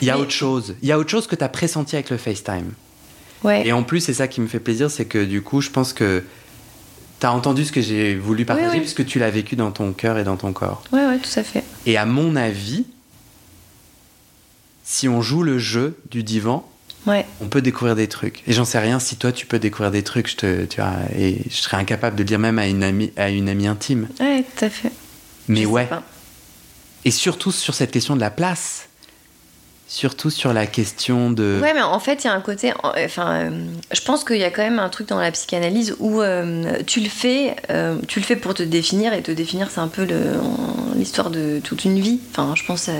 [0.00, 0.74] Il y a autre chose.
[0.82, 2.72] Il y a autre chose que tu as pressenti avec le FaceTime.
[3.44, 3.66] Ouais.
[3.66, 5.92] Et en plus, c'est ça qui me fait plaisir, c'est que du coup, je pense
[5.92, 6.24] que
[7.20, 10.18] tu as entendu ce que j'ai voulu partager puisque tu l'as vécu dans ton cœur
[10.18, 10.82] et dans ton corps.
[10.92, 11.64] Ouais, ouais, tout à fait.
[11.86, 12.84] Et à mon avis,
[14.84, 16.68] si on joue le jeu du divan,
[17.06, 17.26] ouais.
[17.40, 18.42] on peut découvrir des trucs.
[18.46, 20.94] Et j'en sais rien, si toi tu peux découvrir des trucs, je te, tu vois,
[21.16, 24.08] et je serais incapable de le dire même à une amie, à une amie intime.
[24.20, 24.92] Ouais, tout à fait.
[25.48, 25.88] Mais ouais.
[27.04, 28.88] Et surtout sur cette question de la place.
[29.92, 31.58] Surtout sur la question de.
[31.60, 32.72] Ouais, mais en fait, il y a un côté.
[32.82, 33.50] Enfin, euh,
[33.92, 37.00] je pense qu'il y a quand même un truc dans la psychanalyse où euh, tu
[37.00, 40.08] le fais, euh, tu le fais pour te définir et te définir, c'est un peu
[40.96, 42.20] l'histoire de toute une vie.
[42.30, 42.94] Enfin, je pense à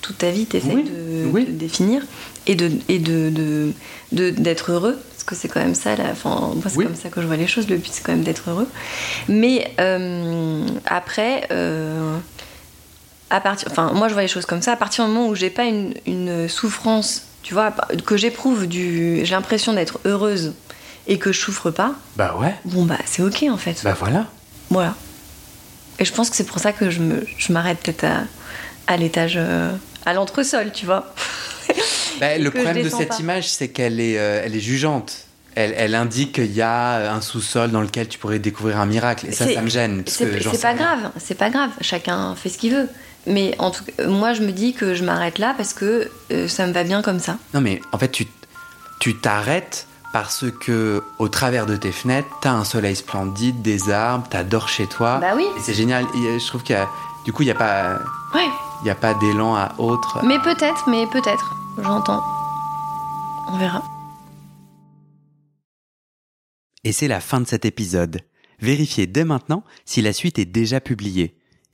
[0.00, 2.00] toute, ta vie, tu essaies de, te définir
[2.46, 3.74] et de et de
[4.10, 5.96] d'être heureux parce que c'est quand même ça.
[6.10, 7.68] Enfin, moi, c'est comme ça que je vois les choses.
[7.68, 8.68] Le but, c'est quand même d'être heureux.
[9.28, 9.70] Mais
[10.86, 11.46] après
[13.30, 15.34] à partir, enfin moi je vois les choses comme ça, à partir du moment où
[15.34, 17.72] j'ai pas une, souffrance, tu vois,
[18.06, 20.54] que j'éprouve du, j'ai l'impression d'être heureuse
[21.06, 21.94] et que je souffre pas.
[22.16, 22.54] Bah ouais.
[22.64, 23.80] Bon bah c'est ok en fait.
[23.84, 24.26] Bah voilà.
[24.70, 24.94] Voilà.
[25.98, 28.22] Et je pense que c'est pour ça que je me, je m'arrête peut-être à,
[28.86, 29.72] à l'étage, euh,
[30.06, 31.14] à l'entresol, tu vois.
[32.20, 35.26] Bah, le problème de cette image, c'est qu'elle est, euh, elle est jugeante.
[35.54, 39.26] Elle, elle, indique qu'il y a un sous-sol dans lequel tu pourrais découvrir un miracle.
[39.28, 40.02] Et ça, ça me gêne.
[40.06, 41.70] C'est pas grave, c'est pas grave.
[41.80, 42.88] Chacun fait ce qu'il veut.
[43.26, 46.48] Mais en tout cas, moi, je me dis que je m'arrête là parce que euh,
[46.48, 47.36] ça me va bien comme ça.
[47.54, 48.26] Non, mais en fait, tu
[49.00, 54.26] tu t'arrêtes parce que au travers de tes fenêtres, t'as un soleil splendide, des arbres,
[54.28, 55.18] t'adores chez toi.
[55.18, 55.46] Bah oui.
[55.56, 56.04] Et c'est génial.
[56.14, 56.88] je trouve qu'il y a
[57.24, 57.98] Du coup, il n'y a pas.
[58.34, 58.48] Ouais.
[58.80, 60.20] Il n'y a pas d'élan à autre.
[60.24, 61.54] Mais peut-être, mais peut-être.
[61.82, 62.22] J'entends.
[63.48, 63.82] On verra.
[66.84, 68.20] Et c'est la fin de cet épisode.
[68.60, 71.37] Vérifiez dès maintenant si la suite est déjà publiée.